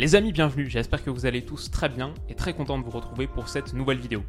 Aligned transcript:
Les 0.00 0.14
amis, 0.14 0.32
bienvenue, 0.32 0.66
j'espère 0.66 1.04
que 1.04 1.10
vous 1.10 1.26
allez 1.26 1.42
tous 1.42 1.70
très 1.70 1.90
bien 1.90 2.14
et 2.30 2.34
très 2.34 2.54
content 2.54 2.78
de 2.78 2.84
vous 2.84 2.90
retrouver 2.90 3.26
pour 3.26 3.50
cette 3.50 3.74
nouvelle 3.74 3.98
vidéo. 3.98 4.22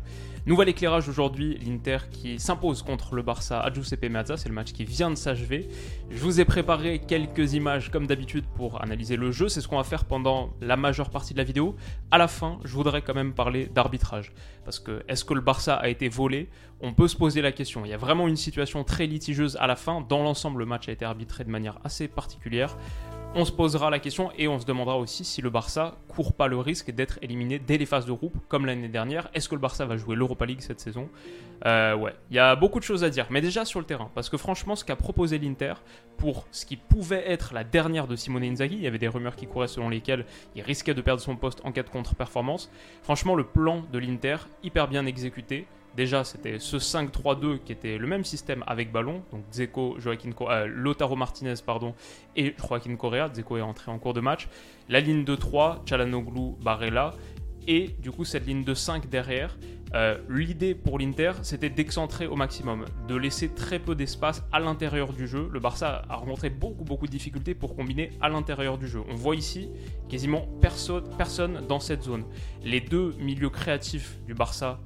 Nouvel 0.46 0.68
éclairage 0.68 1.08
aujourd'hui, 1.08 1.58
l'Inter 1.66 2.00
qui 2.12 2.42
s'impose 2.42 2.84
contre 2.84 3.16
le 3.16 3.22
Barça 3.22 3.62
à 3.62 3.72
Giuseppe 3.72 4.10
Meazza, 4.10 4.36
c'est 4.36 4.50
le 4.50 4.54
match 4.54 4.74
qui 4.74 4.84
vient 4.84 5.10
de 5.10 5.16
s'achever. 5.16 5.70
Je 6.10 6.18
vous 6.18 6.42
ai 6.42 6.44
préparé 6.44 7.00
quelques 7.00 7.54
images 7.54 7.90
comme 7.90 8.06
d'habitude 8.06 8.44
pour 8.58 8.84
analyser 8.84 9.16
le 9.16 9.32
jeu, 9.32 9.48
c'est 9.48 9.62
ce 9.62 9.70
qu'on 9.70 9.78
va 9.78 9.86
faire 9.86 10.04
pendant 10.04 10.52
la 10.60 10.76
majeure 10.76 11.10
partie 11.10 11.32
de 11.32 11.38
la 11.38 11.46
vidéo. 11.46 11.78
À 12.10 12.18
la 12.18 12.28
fin, 12.28 12.60
je 12.66 12.74
voudrais 12.74 13.02
quand 13.02 13.16
même 13.16 13.34
parler 13.34 13.68
d'arbitrage, 13.68 14.34
parce 14.66 14.78
que 14.78 15.06
est-ce 15.08 15.24
que 15.24 15.34
le 15.34 15.40
Barça 15.40 15.76
a 15.76 15.88
été 15.88 16.10
volé? 16.10 16.50
On 16.82 16.92
peut 16.92 17.08
se 17.08 17.16
poser 17.16 17.42
la 17.42 17.54
question, 17.54 17.86
il 17.86 17.92
y 17.92 17.94
a 17.94 17.98
vraiment 17.98 18.28
une 18.28 18.36
situation 18.36 18.84
très 18.84 19.08
litigieuse 19.08 19.56
à 19.56 19.68
la 19.68 19.78
fin, 19.78 20.02
dans 20.02 20.22
l'ensemble 20.22 20.60
le 20.60 20.66
match 20.66 20.90
a 20.90 20.92
été 20.92 21.06
arbitré 21.06 21.46
de 21.46 21.50
manière 21.50 21.80
assez 21.86 22.10
particulière. 22.10 22.76
On 23.34 23.46
se 23.46 23.52
posera 23.54 23.90
la 23.90 24.00
question 24.00 24.30
et 24.38 24.50
on 24.50 24.60
se 24.60 24.66
demandera 24.66 24.98
aussi 24.98 25.24
si 25.24 25.42
le 25.42 25.50
Barça 25.50 25.61
court 26.08 26.34
pas 26.34 26.48
le 26.48 26.58
risque 26.58 26.92
d'être 26.92 27.20
éliminé 27.22 27.60
dès 27.60 27.78
les 27.78 27.86
phases 27.86 28.06
de 28.06 28.12
groupe 28.12 28.36
comme 28.48 28.66
l'année 28.66 28.88
dernière. 28.88 29.30
Est-ce 29.34 29.50
que 29.50 29.56
le 29.56 29.62
Barça 29.62 29.86
va 29.86 29.98
jouer 29.98 30.16
l'Europa 30.16 30.46
League 30.46 30.62
cette 30.62 30.80
saison? 30.80 31.10
Euh, 31.66 31.96
Ouais, 31.96 32.16
il 32.30 32.36
y 32.36 32.40
a 32.40 32.56
beaucoup 32.56 32.80
de 32.80 32.84
choses 32.84 33.04
à 33.04 33.10
dire, 33.10 33.28
mais 33.30 33.42
déjà 33.42 33.66
sur 33.66 33.80
le 33.80 33.86
terrain, 33.86 34.10
parce 34.16 34.30
que 34.30 34.38
franchement, 34.38 34.76
ce 34.76 34.84
qu'a 34.84 34.96
proposé 34.96 35.38
l'Inter 35.38 35.74
pour 36.18 36.48
ce 36.52 36.66
qui 36.66 36.78
pouvait 36.78 37.30
être 37.30 37.54
la 37.54 37.64
dernière 37.64 38.08
de 38.08 38.16
Simone 38.16 38.44
Inzaghi, 38.44 38.76
il 38.76 38.82
y 38.82 38.88
avait 38.88 38.98
des 38.98 39.08
rumeurs 39.08 39.36
qui 39.36 39.48
couraient 39.48 39.68
selon 39.68 39.90
lesquelles 39.90 40.26
il 40.56 40.64
risquait 40.64 40.94
de 40.94 41.02
perdre 41.02 41.22
son 41.22 41.36
poste 41.36 41.62
en 41.64 41.72
cas 41.72 41.84
de 41.84 41.90
contre-performance. 41.90 42.72
Franchement, 43.04 43.36
le 43.36 43.44
plan 43.44 43.84
de 43.92 44.00
l'Inter, 44.00 44.38
hyper 44.64 44.88
bien 44.88 45.06
exécuté. 45.06 45.68
Déjà, 45.96 46.24
c'était 46.24 46.58
ce 46.60 46.78
5-3-2 46.78 47.60
qui 47.60 47.72
était 47.74 47.98
le 47.98 48.08
même 48.08 48.24
système 48.24 48.64
avec 48.66 48.92
ballon. 48.92 49.24
Donc 49.32 49.44
Zeko, 49.52 50.00
Joaquin, 50.00 50.30
euh, 50.42 50.66
Lotaro 50.68 51.16
Martinez 51.16 51.56
pardon, 51.66 51.94
et 52.36 52.56
Joaquin 52.58 52.96
Correa. 52.96 53.30
Zeko 53.34 53.58
est 53.58 53.62
entré 53.62 53.92
en 53.92 54.00
cours 54.00 54.14
de 54.14 54.22
match. 54.22 54.48
La 54.88 55.02
ligne 55.02 55.26
de 55.26 55.36
3, 55.36 55.84
Chalanoglu, 55.86 56.56
Barella. 56.62 57.14
Et 57.68 57.90
du 58.00 58.10
coup, 58.12 58.26
cette 58.26 58.48
ligne 58.48 58.64
de 58.64 58.74
5 58.74 59.10
derrière. 59.10 59.58
Euh, 59.94 60.18
L'idée 60.30 60.74
pour 60.74 61.00
l'Inter, 61.00 61.34
c'était 61.42 61.70
d'excentrer 61.70 62.26
au 62.26 62.36
maximum, 62.36 62.86
de 63.10 63.16
laisser 63.16 63.50
très 63.50 63.78
peu 63.78 63.94
d'espace 63.94 64.42
à 64.54 64.60
l'intérieur 64.60 65.12
du 65.12 65.28
jeu. 65.28 65.50
Le 65.52 65.60
Barça 65.60 66.04
a 66.10 66.16
rencontré 66.16 66.50
beaucoup, 66.50 66.86
beaucoup 66.86 67.08
de 67.08 67.12
difficultés 67.12 67.54
pour 67.54 67.76
combiner 67.76 68.12
à 68.22 68.30
l'intérieur 68.30 68.78
du 68.78 68.88
jeu. 68.88 69.02
On 69.10 69.16
voit 69.16 69.36
ici 69.36 69.70
quasiment 70.08 70.48
personne, 70.62 71.04
personne 71.18 71.68
dans 71.68 71.82
cette 71.82 72.04
zone. 72.04 72.24
Les 72.64 72.80
deux 72.80 73.14
milieux 73.20 73.50
créatifs 73.50 74.18
du 74.26 74.34
Barça, 74.34 74.80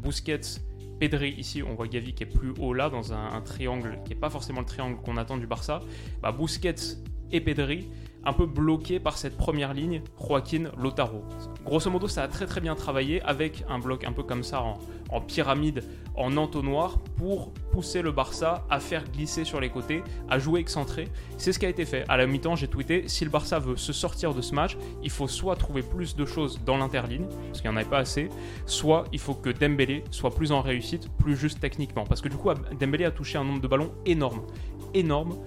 Busquets, 0.00 0.60
Pedri, 0.98 1.30
ici 1.30 1.62
on 1.62 1.74
voit 1.74 1.88
Gavi 1.88 2.14
qui 2.14 2.24
est 2.24 2.26
plus 2.26 2.52
haut 2.58 2.74
là, 2.74 2.90
dans 2.90 3.12
un, 3.12 3.40
triangle 3.40 3.98
qui 4.04 4.10
n'est 4.10 4.20
pas 4.20 4.30
forcément 4.30 4.60
le 4.60 4.66
triangle 4.66 4.96
qu'on 5.02 5.16
attend 5.16 5.36
du 5.36 5.46
Barça. 5.46 5.80
Bah, 6.22 6.32
Busquets 6.32 6.98
et 7.32 7.40
Pedri, 7.40 7.88
un 8.24 8.32
peu 8.32 8.46
bloqués 8.46 9.00
par 9.00 9.16
cette 9.16 9.36
première 9.36 9.74
ligne, 9.74 10.02
Joaquin 10.20 10.70
Lotaro. 10.76 11.24
Grosso 11.64 11.90
modo, 11.90 12.08
ça 12.08 12.22
a 12.22 12.28
très 12.28 12.46
très 12.46 12.60
bien 12.60 12.74
travaillé 12.74 13.22
avec 13.22 13.64
un 13.68 13.78
bloc 13.78 14.04
un 14.04 14.12
peu 14.12 14.22
comme 14.22 14.42
ça 14.42 14.62
en, 14.62 14.78
en 15.10 15.20
pyramide, 15.20 15.84
en 16.14 16.36
entonnoir, 16.36 16.98
pour 17.16 17.52
pousser 17.72 18.02
le 18.02 18.12
Barça 18.12 18.64
à 18.68 18.80
faire 18.80 19.04
glisser 19.10 19.44
sur 19.44 19.60
les 19.60 19.70
côtés, 19.70 20.02
à 20.28 20.38
jouer 20.38 20.60
excentré. 20.60 21.08
C'est 21.38 21.52
ce 21.52 21.58
qui 21.58 21.66
a 21.66 21.68
été 21.68 21.84
fait. 21.84 22.04
À 22.08 22.16
la 22.16 22.26
mi-temps, 22.26 22.56
j'ai 22.56 22.68
tweeté 22.68 23.04
si 23.08 23.24
le 23.24 23.30
Barça 23.30 23.58
veut 23.58 23.76
se 23.76 23.92
sortir 23.92 24.34
de 24.34 24.42
ce 24.42 24.54
match, 24.54 24.76
il 25.02 25.10
faut 25.10 25.28
soit 25.28 25.56
trouver 25.56 25.82
plus 25.82 26.16
de 26.16 26.24
choses 26.24 26.60
dans 26.64 26.76
l'interligne, 26.76 27.26
parce 27.46 27.60
qu'il 27.60 27.70
n'y 27.70 27.76
en 27.76 27.80
avait 27.80 27.88
pas 27.88 27.98
assez, 27.98 28.28
soit 28.66 29.04
il 29.12 29.18
faut 29.18 29.34
que 29.34 29.50
Dembélé 29.50 30.04
soit 30.10 30.30
plus 30.30 30.52
en 30.52 30.60
réussite, 30.60 31.08
plus 31.18 31.36
juste 31.36 31.60
techniquement. 31.60 32.04
Parce 32.04 32.20
que 32.20 32.28
du 32.28 32.36
coup, 32.36 32.50
Dembélé 32.78 33.04
a 33.04 33.10
touché 33.10 33.38
un 33.38 33.44
nombre 33.44 33.60
de 33.60 33.68
ballons 33.68 33.92
énorme. 34.04 34.42
Énorme. 34.94 35.38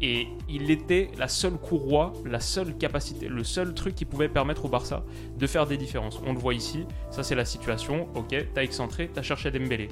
Et 0.00 0.28
il 0.48 0.70
était 0.70 1.10
la 1.16 1.26
seule 1.26 1.54
courroie, 1.54 2.12
la 2.26 2.40
seule 2.40 2.76
capacité, 2.76 3.28
le 3.28 3.44
seul 3.44 3.72
truc 3.72 3.94
qui 3.94 4.04
pouvait 4.04 4.28
permettre 4.28 4.66
au 4.66 4.68
Barça 4.68 5.04
de 5.38 5.46
faire 5.46 5.66
des 5.66 5.78
différences. 5.78 6.20
On 6.26 6.34
le 6.34 6.38
voit 6.38 6.54
ici, 6.54 6.84
ça 7.10 7.22
c'est 7.22 7.34
la 7.34 7.46
situation, 7.46 8.08
ok, 8.14 8.34
t'as 8.52 8.62
excentré, 8.62 9.10
t'as 9.12 9.22
cherché 9.22 9.50
Dembélé. 9.50 9.88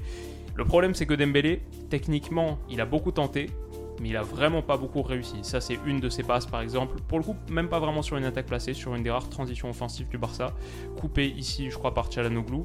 Le 0.54 0.64
problème 0.66 0.94
c'est 0.94 1.06
que 1.06 1.14
Dembélé, 1.14 1.62
techniquement, 1.88 2.58
il 2.68 2.82
a 2.82 2.84
beaucoup 2.84 3.12
tenté, 3.12 3.48
mais 4.02 4.10
il 4.10 4.16
a 4.16 4.22
vraiment 4.22 4.60
pas 4.60 4.76
beaucoup 4.76 5.00
réussi. 5.00 5.36
Ça 5.42 5.62
c'est 5.62 5.78
une 5.86 6.00
de 6.00 6.10
ses 6.10 6.22
passes 6.22 6.44
par 6.44 6.60
exemple, 6.60 6.96
pour 7.08 7.18
le 7.18 7.24
coup 7.24 7.36
même 7.48 7.68
pas 7.68 7.78
vraiment 7.78 8.02
sur 8.02 8.18
une 8.18 8.24
attaque 8.24 8.46
placée, 8.46 8.74
sur 8.74 8.94
une 8.94 9.02
des 9.02 9.10
rares 9.10 9.30
transitions 9.30 9.70
offensives 9.70 10.08
du 10.08 10.18
Barça, 10.18 10.52
coupé 11.00 11.26
ici 11.26 11.70
je 11.70 11.78
crois 11.78 11.94
par 11.94 12.12
Chalanoglu 12.12 12.64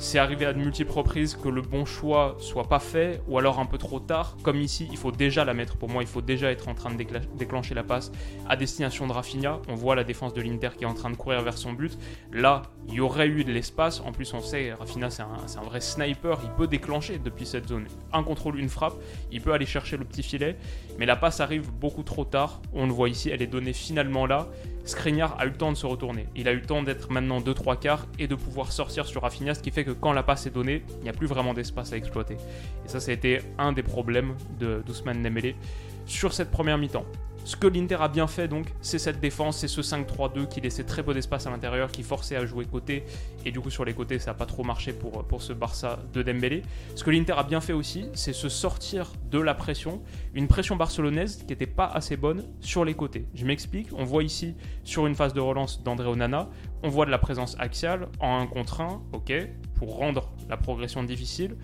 c'est 0.00 0.18
arrivé 0.18 0.46
à 0.46 0.52
de 0.52 0.58
multiples 0.58 0.92
reprises 0.92 1.34
que 1.34 1.48
le 1.48 1.60
bon 1.60 1.84
choix 1.84 2.36
soit 2.38 2.68
pas 2.68 2.78
fait 2.78 3.20
ou 3.26 3.36
alors 3.36 3.58
un 3.58 3.66
peu 3.66 3.78
trop 3.78 3.98
tard. 3.98 4.36
Comme 4.44 4.60
ici, 4.60 4.88
il 4.92 4.96
faut 4.96 5.10
déjà 5.10 5.44
la 5.44 5.54
mettre. 5.54 5.76
Pour 5.76 5.88
moi, 5.88 6.04
il 6.04 6.08
faut 6.08 6.20
déjà 6.20 6.52
être 6.52 6.68
en 6.68 6.74
train 6.74 6.94
de 6.94 7.04
déclencher 7.36 7.74
la 7.74 7.82
passe 7.82 8.12
à 8.48 8.54
destination 8.54 9.08
de 9.08 9.12
Rafinha. 9.12 9.60
On 9.68 9.74
voit 9.74 9.96
la 9.96 10.04
défense 10.04 10.32
de 10.34 10.40
l'Inter 10.40 10.70
qui 10.78 10.84
est 10.84 10.86
en 10.86 10.94
train 10.94 11.10
de 11.10 11.16
courir 11.16 11.42
vers 11.42 11.58
son 11.58 11.72
but. 11.72 11.98
Là, 12.32 12.62
il 12.86 12.94
y 12.94 13.00
aurait 13.00 13.26
eu 13.26 13.42
de 13.42 13.52
l'espace. 13.52 14.00
En 14.00 14.12
plus, 14.12 14.32
on 14.34 14.40
sait, 14.40 14.72
Rafinha, 14.72 15.10
c'est 15.10 15.22
un, 15.22 15.26
un, 15.26 15.62
vrai 15.64 15.80
sniper. 15.80 16.38
Il 16.44 16.50
peut 16.50 16.68
déclencher 16.68 17.18
depuis 17.18 17.44
cette 17.44 17.66
zone. 17.66 17.86
Un 18.12 18.22
contrôle, 18.22 18.60
une 18.60 18.68
frappe. 18.68 18.94
Il 19.32 19.40
peut 19.40 19.52
aller 19.52 19.66
chercher 19.66 19.96
le 19.96 20.04
petit 20.04 20.22
filet. 20.22 20.56
Mais 20.98 21.06
la 21.06 21.16
passe 21.16 21.40
arrive 21.40 21.72
beaucoup 21.72 22.04
trop 22.04 22.24
tard. 22.24 22.62
On 22.72 22.86
le 22.86 22.92
voit 22.92 23.08
ici, 23.08 23.30
elle 23.30 23.42
est 23.42 23.48
donnée 23.48 23.72
finalement 23.72 24.26
là. 24.26 24.46
Skriniar 24.88 25.36
a 25.38 25.44
eu 25.44 25.50
le 25.50 25.54
temps 25.54 25.70
de 25.70 25.76
se 25.76 25.84
retourner. 25.84 26.26
Il 26.34 26.48
a 26.48 26.52
eu 26.52 26.56
le 26.56 26.62
temps 26.62 26.82
d'être 26.82 27.10
maintenant 27.10 27.40
2-3 27.40 27.78
quarts 27.78 28.06
et 28.18 28.26
de 28.26 28.34
pouvoir 28.34 28.72
sortir 28.72 29.04
sur 29.04 29.20
Rafinha, 29.20 29.54
ce 29.54 29.60
qui 29.60 29.70
fait 29.70 29.84
que 29.84 29.90
quand 29.90 30.14
la 30.14 30.22
passe 30.22 30.46
est 30.46 30.50
donnée, 30.50 30.82
il 30.98 31.02
n'y 31.02 31.10
a 31.10 31.12
plus 31.12 31.26
vraiment 31.26 31.52
d'espace 31.52 31.92
à 31.92 31.98
exploiter. 31.98 32.34
Et 32.86 32.88
ça, 32.88 32.98
ça 32.98 33.10
a 33.10 33.14
été 33.14 33.40
un 33.58 33.72
des 33.72 33.82
problèmes 33.82 34.34
de 34.58 34.82
d'Ousmane 34.86 35.22
Dembélé 35.22 35.56
sur 36.06 36.32
cette 36.32 36.50
première 36.50 36.78
mi-temps. 36.78 37.04
Ce 37.48 37.56
que 37.56 37.66
l'Inter 37.66 37.96
a 38.00 38.08
bien 38.08 38.26
fait 38.26 38.46
donc, 38.46 38.66
c'est 38.82 38.98
cette 38.98 39.20
défense, 39.20 39.56
c'est 39.56 39.68
ce 39.68 39.80
5-3-2 39.80 40.48
qui 40.48 40.60
laissait 40.60 40.84
très 40.84 41.02
peu 41.02 41.14
d'espace 41.14 41.46
à 41.46 41.50
l'intérieur, 41.50 41.90
qui 41.90 42.02
forçait 42.02 42.36
à 42.36 42.44
jouer 42.44 42.66
côté, 42.66 43.04
et 43.46 43.50
du 43.50 43.58
coup 43.58 43.70
sur 43.70 43.86
les 43.86 43.94
côtés 43.94 44.18
ça 44.18 44.32
n'a 44.32 44.34
pas 44.34 44.44
trop 44.44 44.64
marché 44.64 44.92
pour, 44.92 45.40
ce 45.40 45.54
Barça 45.54 45.98
de 46.12 46.22
Dembélé. 46.22 46.60
Ce 46.94 47.02
que 47.02 47.10
l'Inter 47.10 47.32
a 47.38 47.44
bien 47.44 47.62
fait 47.62 47.72
aussi, 47.72 48.10
c'est 48.12 48.34
se 48.34 48.50
sortir 48.50 49.10
de 49.30 49.38
la 49.38 49.54
pression, 49.54 50.02
une 50.34 50.46
pression 50.46 50.76
barcelonaise 50.76 51.38
qui 51.38 51.46
n'était 51.46 51.66
pas 51.66 51.86
assez 51.86 52.18
bonne 52.18 52.44
sur 52.60 52.84
les 52.84 52.92
côtés. 52.92 53.24
Je 53.32 53.46
m'explique, 53.46 53.88
on 53.94 54.04
voit 54.04 54.24
ici 54.24 54.54
sur 54.84 55.06
une 55.06 55.14
phase 55.14 55.32
de 55.32 55.40
relance 55.40 55.82
d'André 55.82 56.06
Onana, 56.06 56.50
on 56.82 56.90
voit 56.90 57.06
de 57.06 57.10
la 57.10 57.18
présence 57.18 57.56
axiale 57.58 58.08
en 58.20 58.40
1 58.40 58.46
contre 58.48 58.82
1, 58.82 59.00
ok, 59.14 59.32
pour 59.74 59.96
rendre 59.96 60.34
la 60.50 60.58
progression 60.58 61.02
difficile. 61.02 61.56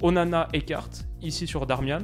Onana 0.00 0.46
écarte 0.52 1.08
ici 1.22 1.48
sur 1.48 1.66
Darmian, 1.66 2.02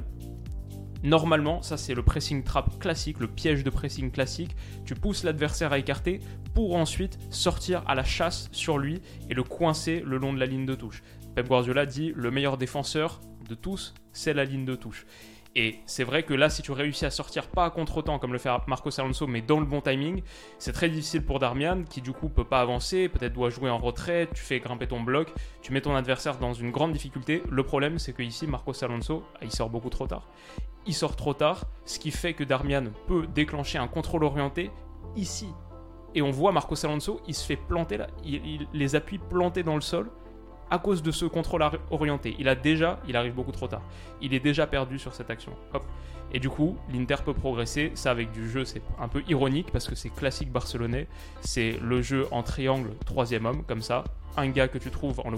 Normalement, 1.02 1.62
ça 1.62 1.76
c'est 1.76 1.94
le 1.94 2.02
pressing 2.02 2.42
trap 2.42 2.78
classique, 2.78 3.20
le 3.20 3.26
piège 3.26 3.64
de 3.64 3.70
pressing 3.70 4.10
classique. 4.10 4.54
Tu 4.84 4.94
pousses 4.94 5.24
l'adversaire 5.24 5.72
à 5.72 5.78
écarter 5.78 6.20
pour 6.54 6.76
ensuite 6.76 7.18
sortir 7.30 7.82
à 7.86 7.94
la 7.94 8.04
chasse 8.04 8.48
sur 8.52 8.76
lui 8.76 9.00
et 9.30 9.34
le 9.34 9.42
coincer 9.42 10.02
le 10.04 10.18
long 10.18 10.32
de 10.32 10.38
la 10.38 10.46
ligne 10.46 10.66
de 10.66 10.74
touche. 10.74 11.02
Pep 11.34 11.48
Guardiola 11.48 11.86
dit 11.86 12.12
le 12.14 12.30
meilleur 12.30 12.58
défenseur 12.58 13.20
de 13.48 13.54
tous, 13.54 13.94
c'est 14.12 14.34
la 14.34 14.44
ligne 14.44 14.64
de 14.64 14.74
touche. 14.74 15.06
Et 15.56 15.80
c'est 15.84 16.04
vrai 16.04 16.22
que 16.22 16.32
là, 16.32 16.48
si 16.48 16.62
tu 16.62 16.70
réussis 16.70 17.04
à 17.04 17.10
sortir 17.10 17.48
pas 17.48 17.64
à 17.64 17.70
contre-temps 17.70 18.20
comme 18.20 18.32
le 18.32 18.38
fait 18.38 18.50
Marcos 18.68 19.00
Alonso, 19.00 19.26
mais 19.26 19.42
dans 19.42 19.58
le 19.58 19.66
bon 19.66 19.80
timing, 19.80 20.22
c'est 20.58 20.72
très 20.72 20.88
difficile 20.88 21.24
pour 21.24 21.40
Darmian 21.40 21.82
qui 21.82 22.00
du 22.00 22.12
coup 22.12 22.28
peut 22.28 22.44
pas 22.44 22.60
avancer, 22.60 23.08
peut-être 23.08 23.32
doit 23.32 23.50
jouer 23.50 23.68
en 23.68 23.78
retrait, 23.78 24.28
tu 24.32 24.42
fais 24.42 24.60
grimper 24.60 24.86
ton 24.86 25.00
bloc, 25.00 25.32
tu 25.60 25.72
mets 25.72 25.80
ton 25.80 25.96
adversaire 25.96 26.38
dans 26.38 26.52
une 26.52 26.70
grande 26.70 26.92
difficulté. 26.92 27.42
Le 27.50 27.64
problème, 27.64 27.98
c'est 27.98 28.12
que 28.12 28.22
ici, 28.22 28.46
Marcos 28.46 28.84
Alonso, 28.84 29.24
il 29.42 29.50
sort 29.50 29.70
beaucoup 29.70 29.90
trop 29.90 30.06
tard. 30.06 30.28
Il 30.86 30.94
sort 30.94 31.16
trop 31.16 31.34
tard, 31.34 31.64
ce 31.84 31.98
qui 31.98 32.12
fait 32.12 32.34
que 32.34 32.44
Darmian 32.44 32.84
peut 33.08 33.26
déclencher 33.26 33.78
un 33.78 33.88
contrôle 33.88 34.22
orienté 34.22 34.70
ici. 35.16 35.48
Et 36.14 36.22
on 36.22 36.30
voit 36.30 36.52
Marcos 36.52 36.86
Alonso, 36.86 37.20
il 37.26 37.34
se 37.34 37.44
fait 37.44 37.56
planter 37.56 37.96
là, 37.96 38.06
il, 38.24 38.34
il 38.46 38.68
les 38.72 38.94
appuie 38.94 39.18
plantés 39.18 39.64
dans 39.64 39.74
le 39.74 39.80
sol 39.80 40.10
à 40.70 40.78
cause 40.78 41.02
de 41.02 41.10
ce 41.10 41.24
contrôle 41.24 41.64
orienté. 41.90 42.36
Il 42.38 42.48
a 42.48 42.54
déjà, 42.54 43.00
il 43.08 43.16
arrive 43.16 43.34
beaucoup 43.34 43.52
trop 43.52 43.68
tard. 43.68 43.82
Il 44.20 44.34
est 44.34 44.40
déjà 44.40 44.66
perdu 44.66 44.98
sur 44.98 45.14
cette 45.14 45.30
action. 45.30 45.52
Et 46.32 46.38
du 46.38 46.48
coup, 46.48 46.76
l'Inter 46.92 47.16
peut 47.24 47.34
progresser. 47.34 47.90
Ça, 47.94 48.10
avec 48.10 48.30
du 48.32 48.48
jeu, 48.48 48.64
c'est 48.64 48.82
un 49.00 49.08
peu 49.08 49.22
ironique 49.28 49.72
parce 49.72 49.88
que 49.88 49.94
c'est 49.94 50.10
classique 50.10 50.50
barcelonais. 50.50 51.08
C'est 51.40 51.78
le 51.82 52.02
jeu 52.02 52.28
en 52.30 52.42
triangle, 52.42 52.90
troisième 53.04 53.46
homme, 53.46 53.64
comme 53.64 53.82
ça. 53.82 54.04
Un 54.36 54.48
gars 54.48 54.68
que 54.68 54.78
tu 54.78 54.90
trouves, 54.90 55.20
en 55.24 55.30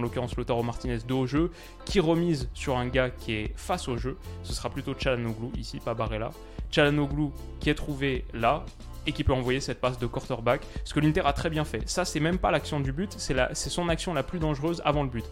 l'occurrence 0.00 0.36
Lautaro 0.36 0.62
Martinez, 0.62 0.98
dos 1.06 1.20
au 1.20 1.26
jeu, 1.26 1.50
qui 1.84 2.00
remise 2.00 2.48
sur 2.54 2.78
un 2.78 2.86
gars 2.86 3.10
qui 3.10 3.32
est 3.32 3.52
face 3.56 3.88
au 3.88 3.98
jeu. 3.98 4.16
Ce 4.42 4.54
sera 4.54 4.70
plutôt 4.70 4.94
Chalanoglu 4.98 5.48
ici, 5.58 5.80
pas 5.80 5.92
Barella. 5.92 6.30
Chalanoglu 6.70 7.28
qui 7.60 7.68
est 7.68 7.74
trouvé 7.74 8.24
là 8.32 8.64
et 9.06 9.12
qui 9.12 9.24
peut 9.24 9.32
envoyer 9.32 9.60
cette 9.60 9.80
passe 9.80 9.98
de 9.98 10.06
quarterback, 10.06 10.62
ce 10.84 10.94
que 10.94 11.00
l'Inter 11.00 11.22
a 11.24 11.32
très 11.32 11.50
bien 11.50 11.64
fait. 11.64 11.88
Ça, 11.88 12.04
c'est 12.04 12.20
même 12.20 12.38
pas 12.38 12.50
l'action 12.50 12.80
du 12.80 12.92
but, 12.92 13.14
c'est 13.18 13.54
son 13.54 13.88
action 13.88 14.14
la 14.14 14.22
plus 14.22 14.38
dangereuse 14.38 14.82
avant 14.84 15.02
le 15.02 15.08
but. 15.08 15.24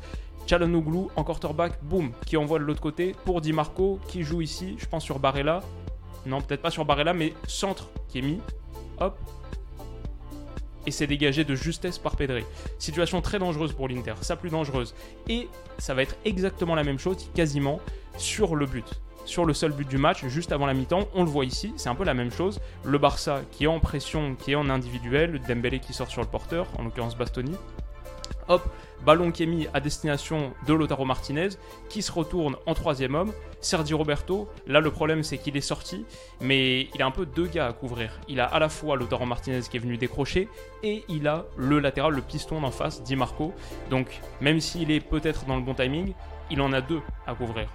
Chalanoglu 0.46 1.08
en 1.16 1.24
quarterback, 1.24 1.82
boum, 1.82 2.12
qui 2.24 2.36
envoie 2.36 2.58
de 2.58 2.64
l'autre 2.64 2.80
côté 2.80 3.14
pour 3.24 3.40
Di 3.40 3.52
Marco 3.52 3.98
qui 4.08 4.22
joue 4.22 4.42
ici, 4.42 4.76
je 4.78 4.86
pense 4.86 5.04
sur 5.04 5.18
Barella. 5.18 5.60
Non, 6.24 6.40
peut-être 6.40 6.62
pas 6.62 6.70
sur 6.70 6.84
Barella, 6.84 7.12
mais 7.12 7.34
centre 7.46 7.88
qui 8.08 8.18
est 8.18 8.22
mis. 8.22 8.40
Hop, 8.98 9.18
et 10.86 10.92
c'est 10.92 11.06
dégagé 11.06 11.44
de 11.44 11.54
justesse 11.54 11.98
par 11.98 12.16
Pedri. 12.16 12.44
Situation 12.78 13.20
très 13.20 13.38
dangereuse 13.38 13.72
pour 13.72 13.88
l'Inter, 13.88 14.14
ça 14.22 14.36
plus 14.36 14.50
dangereuse. 14.50 14.94
Et 15.28 15.48
ça 15.78 15.94
va 15.94 16.02
être 16.02 16.16
exactement 16.24 16.74
la 16.74 16.84
même 16.84 16.98
chose, 16.98 17.28
quasiment, 17.34 17.80
sur 18.16 18.54
le 18.54 18.66
but. 18.66 19.00
Sur 19.26 19.44
le 19.44 19.54
seul 19.54 19.72
but 19.72 19.88
du 19.88 19.98
match, 19.98 20.24
juste 20.26 20.52
avant 20.52 20.66
la 20.66 20.72
mi-temps, 20.72 21.08
on 21.12 21.24
le 21.24 21.28
voit 21.28 21.44
ici, 21.44 21.74
c'est 21.76 21.88
un 21.88 21.96
peu 21.96 22.04
la 22.04 22.14
même 22.14 22.30
chose. 22.30 22.60
Le 22.84 22.96
Barça 22.96 23.40
qui 23.50 23.64
est 23.64 23.66
en 23.66 23.80
pression, 23.80 24.36
qui 24.36 24.52
est 24.52 24.54
en 24.54 24.70
individuel, 24.70 25.42
Dembélé 25.48 25.80
qui 25.80 25.92
sort 25.92 26.08
sur 26.08 26.22
le 26.22 26.28
porteur, 26.28 26.68
en 26.78 26.84
l'occurrence 26.84 27.18
Bastoni. 27.18 27.52
Hop, 28.46 28.62
ballon 29.04 29.32
qui 29.32 29.42
est 29.42 29.46
mis 29.46 29.66
à 29.74 29.80
destination 29.80 30.52
de 30.68 30.72
Lotaro 30.72 31.04
Martinez, 31.04 31.48
qui 31.88 32.02
se 32.02 32.12
retourne 32.12 32.54
en 32.66 32.74
troisième 32.74 33.16
homme. 33.16 33.32
Sergi 33.60 33.94
Roberto, 33.94 34.48
là 34.68 34.80
le 34.80 34.92
problème 34.92 35.24
c'est 35.24 35.38
qu'il 35.38 35.56
est 35.56 35.60
sorti, 35.60 36.04
mais 36.40 36.82
il 36.94 37.02
a 37.02 37.06
un 37.06 37.10
peu 37.10 37.26
deux 37.26 37.48
gars 37.48 37.66
à 37.66 37.72
couvrir. 37.72 38.20
Il 38.28 38.38
a 38.38 38.44
à 38.46 38.60
la 38.60 38.68
fois 38.68 38.94
Lotaro 38.94 39.26
Martinez 39.26 39.62
qui 39.68 39.76
est 39.76 39.80
venu 39.80 39.96
décrocher, 39.96 40.48
et 40.84 41.04
il 41.08 41.26
a 41.26 41.46
le 41.56 41.80
latéral, 41.80 42.12
le 42.12 42.22
piston 42.22 42.60
d'en 42.60 42.70
face, 42.70 43.02
Di 43.02 43.16
Marco. 43.16 43.52
Donc 43.90 44.20
même 44.40 44.60
s'il 44.60 44.92
est 44.92 45.00
peut-être 45.00 45.46
dans 45.46 45.56
le 45.56 45.62
bon 45.62 45.74
timing, 45.74 46.14
il 46.48 46.60
en 46.60 46.72
a 46.72 46.80
deux 46.80 47.00
à 47.26 47.34
couvrir. 47.34 47.68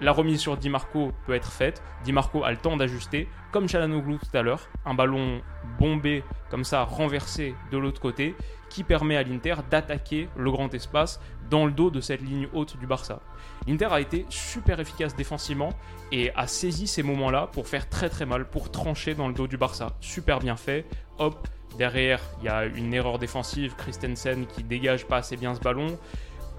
La 0.00 0.12
remise 0.12 0.40
sur 0.40 0.58
Di 0.58 0.68
Marco 0.68 1.12
peut 1.24 1.34
être 1.34 1.50
faite. 1.50 1.82
Di 2.04 2.12
Marco 2.12 2.44
a 2.44 2.50
le 2.50 2.58
temps 2.58 2.76
d'ajuster, 2.76 3.28
comme 3.50 3.66
Chalanoglu 3.66 4.18
tout 4.18 4.36
à 4.36 4.42
l'heure. 4.42 4.68
Un 4.84 4.92
ballon 4.92 5.40
bombé, 5.78 6.22
comme 6.50 6.64
ça, 6.64 6.82
renversé 6.82 7.54
de 7.70 7.78
l'autre 7.78 8.00
côté, 8.00 8.34
qui 8.68 8.84
permet 8.84 9.16
à 9.16 9.22
l'Inter 9.22 9.54
d'attaquer 9.70 10.28
le 10.36 10.50
grand 10.50 10.72
espace 10.74 11.18
dans 11.48 11.64
le 11.64 11.72
dos 11.72 11.90
de 11.90 12.02
cette 12.02 12.20
ligne 12.20 12.46
haute 12.52 12.76
du 12.76 12.86
Barça. 12.86 13.20
L'Inter 13.66 13.88
a 13.90 14.00
été 14.00 14.26
super 14.28 14.80
efficace 14.80 15.16
défensivement 15.16 15.70
et 16.12 16.30
a 16.34 16.46
saisi 16.46 16.86
ces 16.86 17.02
moments-là 17.02 17.48
pour 17.52 17.66
faire 17.66 17.88
très 17.88 18.10
très 18.10 18.26
mal, 18.26 18.46
pour 18.48 18.70
trancher 18.70 19.14
dans 19.14 19.28
le 19.28 19.34
dos 19.34 19.46
du 19.46 19.56
Barça. 19.56 19.96
Super 20.00 20.40
bien 20.40 20.56
fait. 20.56 20.84
Hop, 21.18 21.48
derrière, 21.78 22.20
il 22.40 22.46
y 22.46 22.48
a 22.48 22.66
une 22.66 22.92
erreur 22.92 23.18
défensive. 23.18 23.74
Christensen 23.76 24.46
qui 24.46 24.62
dégage 24.62 25.06
pas 25.06 25.16
assez 25.16 25.38
bien 25.38 25.54
ce 25.54 25.60
ballon 25.60 25.98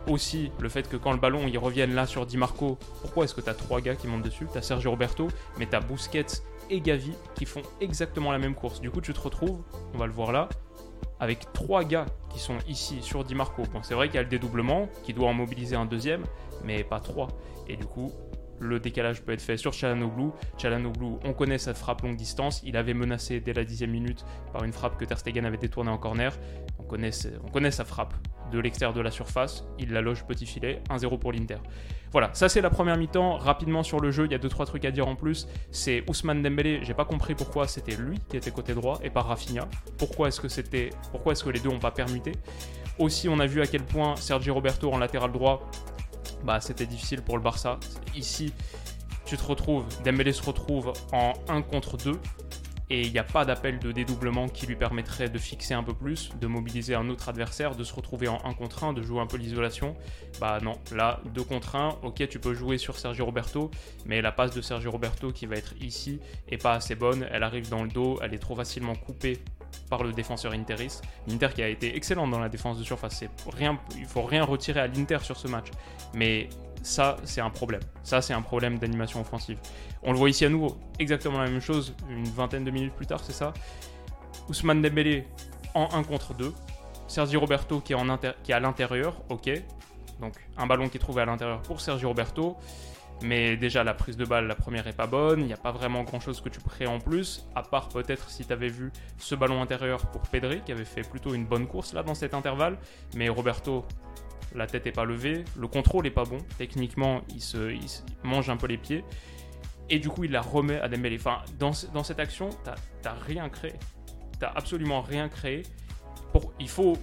aussi 0.08 0.52
le 0.60 0.70
fait 0.70 0.88
que 0.90 0.98
quand 0.98 1.12
le 1.12 1.20
ballon 1.20 1.48
il 1.48 1.58
revienne 1.58 1.94
là 1.94 2.06
sur 2.06 2.26
Di 2.26 2.38
Marco, 2.38 2.78
pourquoi 3.02 3.26
est-ce 3.26 3.36
que 3.36 3.42
tu 3.42 3.50
as 3.50 3.54
trois 3.54 3.82
gars 3.82 3.96
qui 3.96 4.08
montent 4.08 4.24
dessus? 4.24 4.48
Tu 4.52 4.58
as 4.58 4.62
Sergio 4.62 4.92
Roberto, 4.92 5.28
mais 5.58 5.68
tu 5.68 5.76
as 5.76 5.82
et 6.70 6.82
Gavi 6.82 7.14
qui 7.36 7.46
font 7.46 7.62
exactement 7.80 8.32
la 8.32 8.40
même 8.40 8.56
course. 8.56 8.82
Du 8.82 8.92
coup, 8.92 9.02
tu 9.02 9.14
te 9.14 9.20
retrouves, 9.20 9.62
on 9.94 9.98
va 9.98 10.06
le 10.06 10.12
voir 10.12 10.32
là, 10.32 10.50
avec 11.20 11.52
trois 11.54 11.84
gars 11.84 12.06
qui 12.30 12.40
sont 12.40 12.58
ici 12.68 12.98
sur 13.02 13.24
Di 13.24 13.36
Marco. 13.36 13.64
Bon, 13.74 13.82
c'est 13.84 13.94
vrai 13.94 14.08
qu'il 14.08 14.16
y 14.16 14.20
a 14.20 14.24
le 14.24 14.30
dédoublement 14.30 14.90
qui 15.04 15.14
doit 15.14 15.30
en 15.30 15.34
mobiliser 15.34 15.76
un 15.76 15.86
deuxième, 15.86 16.24
mais 16.64 16.84
pas 16.84 17.00
trois. 17.00 17.30
Et 17.68 17.76
du 17.76 17.86
coup, 17.86 18.12
le 18.60 18.80
décalage 18.80 19.22
peut 19.22 19.32
être 19.32 19.42
fait 19.42 19.58
sur 19.58 19.74
Chalanoglu. 19.74 20.30
Chalanoglu, 20.58 21.18
on 21.24 21.34
connaît 21.34 21.58
sa 21.58 21.74
frappe 21.74 22.02
longue 22.02 22.16
distance. 22.16 22.62
Il 22.64 22.78
avait 22.78 22.94
menacé 22.94 23.40
dès 23.40 23.54
la 23.54 23.64
dixième 23.64 23.92
minute 23.92 24.26
par 24.54 24.64
une 24.64 24.74
frappe 24.74 24.98
que 24.98 25.06
Ter 25.06 25.18
Stegen 25.18 25.46
avait 25.46 25.58
détournée 25.58 25.92
en 25.92 25.98
corner. 25.98 26.34
On 26.80 26.84
connaît, 26.84 27.12
on 27.44 27.50
connaît 27.50 27.72
sa 27.72 27.86
frappe 27.86 28.14
de 28.52 28.60
l'extérieur 28.60 28.94
de 28.94 29.02
la 29.02 29.12
surface. 29.12 29.66
Il 29.78 29.92
la 29.92 30.02
loge 30.02 30.26
petit 30.26 30.46
filet. 30.46 30.82
1-0 30.90 31.20
pour 31.20 31.34
l'Inter. 31.34 31.58
Voilà, 32.12 32.30
ça 32.34 32.48
c'est 32.48 32.62
la 32.62 32.70
première 32.70 32.98
mi-temps. 32.98 33.38
Rapidement 33.38 33.84
sur 33.84 34.00
le 34.00 34.12
jeu, 34.12 34.26
il 34.26 34.32
y 34.32 34.36
a 34.36 34.40
2-3 34.40 34.66
trucs 34.66 34.86
à 34.86 34.92
dire 34.92 35.08
en 35.08 35.16
plus. 35.16 35.48
C'est 35.72 36.04
Ousmane 36.10 36.42
Dembélé. 36.42 36.80
J'ai 36.84 36.94
pas 36.94 37.06
compris 37.06 37.36
pourquoi 37.36 37.68
c'était 37.68 37.96
lui 37.96 38.18
qui 38.30 38.38
était 38.38 38.52
côté 38.52 38.74
droit 38.74 39.00
et 39.04 39.10
pas 39.10 39.22
Rafinha. 39.22 39.68
Pourquoi 39.98 40.30
est-ce 40.30 40.40
que 40.40 40.48
est-ce 40.48 41.44
que 41.44 41.50
les 41.50 41.60
deux 41.60 41.70
ont 41.70 41.80
pas 41.80 41.92
permuté? 41.92 42.32
Aussi, 43.00 43.30
on 43.30 43.40
a 43.40 43.46
vu 43.46 43.62
à 43.62 43.68
quel 43.68 43.84
point 43.84 44.16
Sergi 44.16 44.50
Roberto 44.50 44.92
en 44.92 44.98
latéral 44.98 45.32
droit 45.32 45.70
bah, 46.44 46.60
c'était 46.62 46.86
difficile 46.86 47.22
pour 47.22 47.38
le 47.38 47.44
Barça. 47.44 47.80
Ici, 48.16 48.54
tu 49.26 49.38
te 49.38 49.44
retrouves, 49.44 49.86
Dembélé 50.04 50.32
se 50.32 50.44
retrouve 50.44 50.94
en 51.12 51.34
1 51.50 51.62
contre 51.62 51.98
2 51.98 52.20
et 52.90 53.02
il 53.02 53.12
n'y 53.12 53.20
a 53.20 53.24
pas 53.24 53.44
d'appel 53.44 53.80
de 53.80 53.92
dédoublement 53.92 54.48
qui 54.48 54.66
lui 54.66 54.78
permettrait 54.78 55.28
de 55.28 55.38
fixer 55.38 55.74
un 55.74 55.84
peu 55.84 55.94
plus, 55.94 56.30
de 56.40 56.48
mobiliser 56.48 56.96
un 56.96 57.10
autre 57.10 57.28
adversaire, 57.28 57.76
de 57.76 57.84
se 57.84 57.94
retrouver 57.94 58.30
en 58.30 58.40
1 58.46 58.54
contre 58.54 58.86
1, 58.86 58.94
de 58.94 59.02
jouer 59.02 59.20
un 59.20 59.28
peu 59.28 59.36
l'isolation. 59.36 59.96
Bah 60.40 60.60
non, 60.62 60.74
là, 60.96 61.20
2 61.34 61.44
contre 61.44 61.76
1, 61.76 61.98
ok, 62.04 62.28
tu 62.30 62.40
peux 62.40 62.54
jouer 62.54 62.78
sur 62.78 62.98
Sergio 62.98 63.26
Roberto, 63.26 63.70
mais 64.06 64.22
la 64.22 64.32
passe 64.32 64.52
de 64.52 64.62
Sergio 64.62 64.92
Roberto 64.92 65.32
qui 65.34 65.46
va 65.46 65.58
être 65.58 65.74
ici 65.82 66.20
est 66.48 66.62
pas 66.62 66.74
assez 66.74 66.96
bonne, 66.96 67.28
elle 67.30 67.44
arrive 67.44 67.70
dans 67.70 67.84
le 67.84 67.90
dos, 67.90 68.20
elle 68.22 68.34
est 68.34 68.40
trop 68.40 68.56
facilement 68.56 68.96
coupée 68.96 69.40
par 69.90 70.04
le 70.04 70.12
défenseur 70.12 70.54
Interis. 70.54 71.02
L'Inter 71.28 71.50
qui 71.54 71.62
a 71.62 71.70
été 71.70 71.96
excellent 71.96 72.28
dans 72.28 72.40
la 72.40 72.50
défense 72.50 72.78
de 72.78 72.84
surface. 72.84 73.24
Rien, 73.52 73.80
il 73.98 74.06
faut 74.06 74.24
rien 74.24 74.44
retirer 74.44 74.80
à 74.80 74.88
l'Inter 74.88 75.20
sur 75.22 75.38
ce 75.38 75.48
match. 75.48 75.68
Mais 76.14 76.50
ça, 76.84 77.18
c'est 77.24 77.42
un 77.42 77.50
problème. 77.50 77.82
Ça, 78.04 78.22
c'est 78.22 78.34
un 78.34 78.42
problème 78.42 78.78
d'animation 78.78 79.22
offensive. 79.22 79.58
On 80.04 80.12
le 80.12 80.18
voit 80.18 80.30
ici 80.30 80.46
à 80.46 80.50
nouveau. 80.50 80.78
Exactement 81.00 81.40
la 81.40 81.50
même 81.50 81.62
chose, 81.62 81.96
une 82.10 82.26
vingtaine 82.26 82.64
de 82.64 82.72
minutes 82.72 82.94
plus 82.94 83.08
tard, 83.08 83.22
c'est 83.24 83.34
ça. 83.34 83.54
Ousmane 84.50 84.82
Dembélé 84.82 85.26
en 85.74 85.90
1 85.94 86.04
contre 86.04 86.34
2. 86.34 86.54
Sergio 87.08 87.40
Roberto 87.40 87.80
qui 87.80 87.94
est, 87.94 87.96
en 87.96 88.18
qui 88.44 88.52
est 88.52 88.56
à 88.56 88.60
l'intérieur, 88.60 89.22
ok. 89.30 89.50
Donc 90.20 90.34
un 90.58 90.68
ballon 90.68 90.90
qui 90.90 90.98
est 90.98 91.00
trouvé 91.00 91.22
à 91.22 91.26
l'intérieur 91.26 91.62
pour 91.62 91.82
Sergio 91.82 92.10
Roberto. 92.10 92.58
Mais 93.24 93.58
déjà, 93.58 93.84
la 93.84 93.94
prise 93.94 94.16
de 94.16 94.26
balle, 94.26 94.48
la 94.48 94.56
première 94.56 94.88
est 94.88 94.96
pas 94.96 95.08
bonne. 95.08 95.42
Il 95.42 95.48
n'y 95.48 95.54
a 95.54 95.58
pas 95.58 95.72
vraiment 95.72 96.04
grand 96.04 96.20
chose 96.20 96.40
que 96.42 96.50
tu 96.50 96.60
crées 96.60 96.86
en 96.86 97.00
plus. 97.00 97.48
À 97.56 97.64
part 97.64 97.90
peut-être 97.90 98.30
si 98.30 98.46
tu 98.46 98.54
avais 98.54 98.68
vu 98.68 98.92
ce 99.18 99.34
ballon 99.34 99.62
intérieur 99.62 100.06
pour 100.12 100.22
Pedri, 100.22 100.62
qui 100.62 100.72
avait 100.72 100.86
fait 100.86 101.02
plutôt 101.02 101.34
une 101.34 101.46
bonne 101.46 101.68
course 101.68 101.94
là 101.94 102.04
dans 102.04 102.14
cet 102.14 102.34
intervalle. 102.34 102.78
Mais 103.16 103.28
Roberto, 103.30 103.86
la 104.56 104.68
tête 104.68 104.86
est 104.86 104.92
pas 104.92 105.06
levée. 105.06 105.44
Le 105.58 105.68
contrôle 105.68 106.06
est 106.06 106.12
pas 106.12 106.26
bon. 106.26 106.38
Techniquement, 106.58 107.22
il 107.30 107.42
se, 107.42 107.76
mange 108.24 108.50
un 108.50 108.58
peu 108.58 108.68
les 108.68 108.78
pieds. 108.78 109.04
Et 109.90 110.00
du 110.00 110.10
coup, 110.10 110.26
il 110.26 110.32
la 110.32 110.42
remet 110.42 110.80
à 110.80 110.88
Dembélé. 110.88 111.18
Enfin, 111.18 111.42
dans, 111.58 111.72
dans 111.94 112.04
cette 112.04 112.20
action, 112.20 112.50
t'as 112.64 113.14
rien 113.26 113.50
créé. 113.50 113.74
T'as 114.40 114.52
absolument 114.56 115.02
rien 115.02 115.28
créé. 115.30 115.64
Pour, 116.34 116.54
il 116.60 116.70
faut 116.70 116.98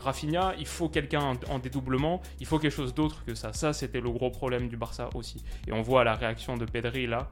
Rafinha, 0.00 0.54
il 0.58 0.66
faut 0.66 0.88
quelqu'un 0.88 1.38
en 1.48 1.58
dédoublement, 1.58 2.20
il 2.40 2.46
faut 2.46 2.58
quelque 2.58 2.74
chose 2.74 2.94
d'autre 2.94 3.24
que 3.24 3.34
ça. 3.34 3.52
Ça, 3.52 3.72
c'était 3.72 4.00
le 4.00 4.10
gros 4.10 4.30
problème 4.30 4.68
du 4.68 4.76
Barça 4.76 5.08
aussi. 5.14 5.44
Et 5.66 5.72
on 5.72 5.82
voit 5.82 6.04
la 6.04 6.14
réaction 6.14 6.56
de 6.56 6.64
Pedri 6.64 7.06
là, 7.06 7.30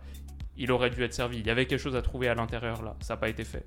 il 0.56 0.73
aurait 0.73 0.91
dû 0.91 1.03
être 1.03 1.15
servi. 1.15 1.38
Il 1.38 1.47
y 1.47 1.50
avait 1.50 1.67
quelque 1.67 1.81
chose 1.81 1.97
à 1.97 2.03
trouver 2.03 2.29
à 2.29 2.35
l'intérieur 2.35 2.82
là, 2.82 2.97
ça 3.00 3.15
n'a 3.15 3.19
pas 3.19 3.29
été 3.29 3.44
fait. 3.44 3.65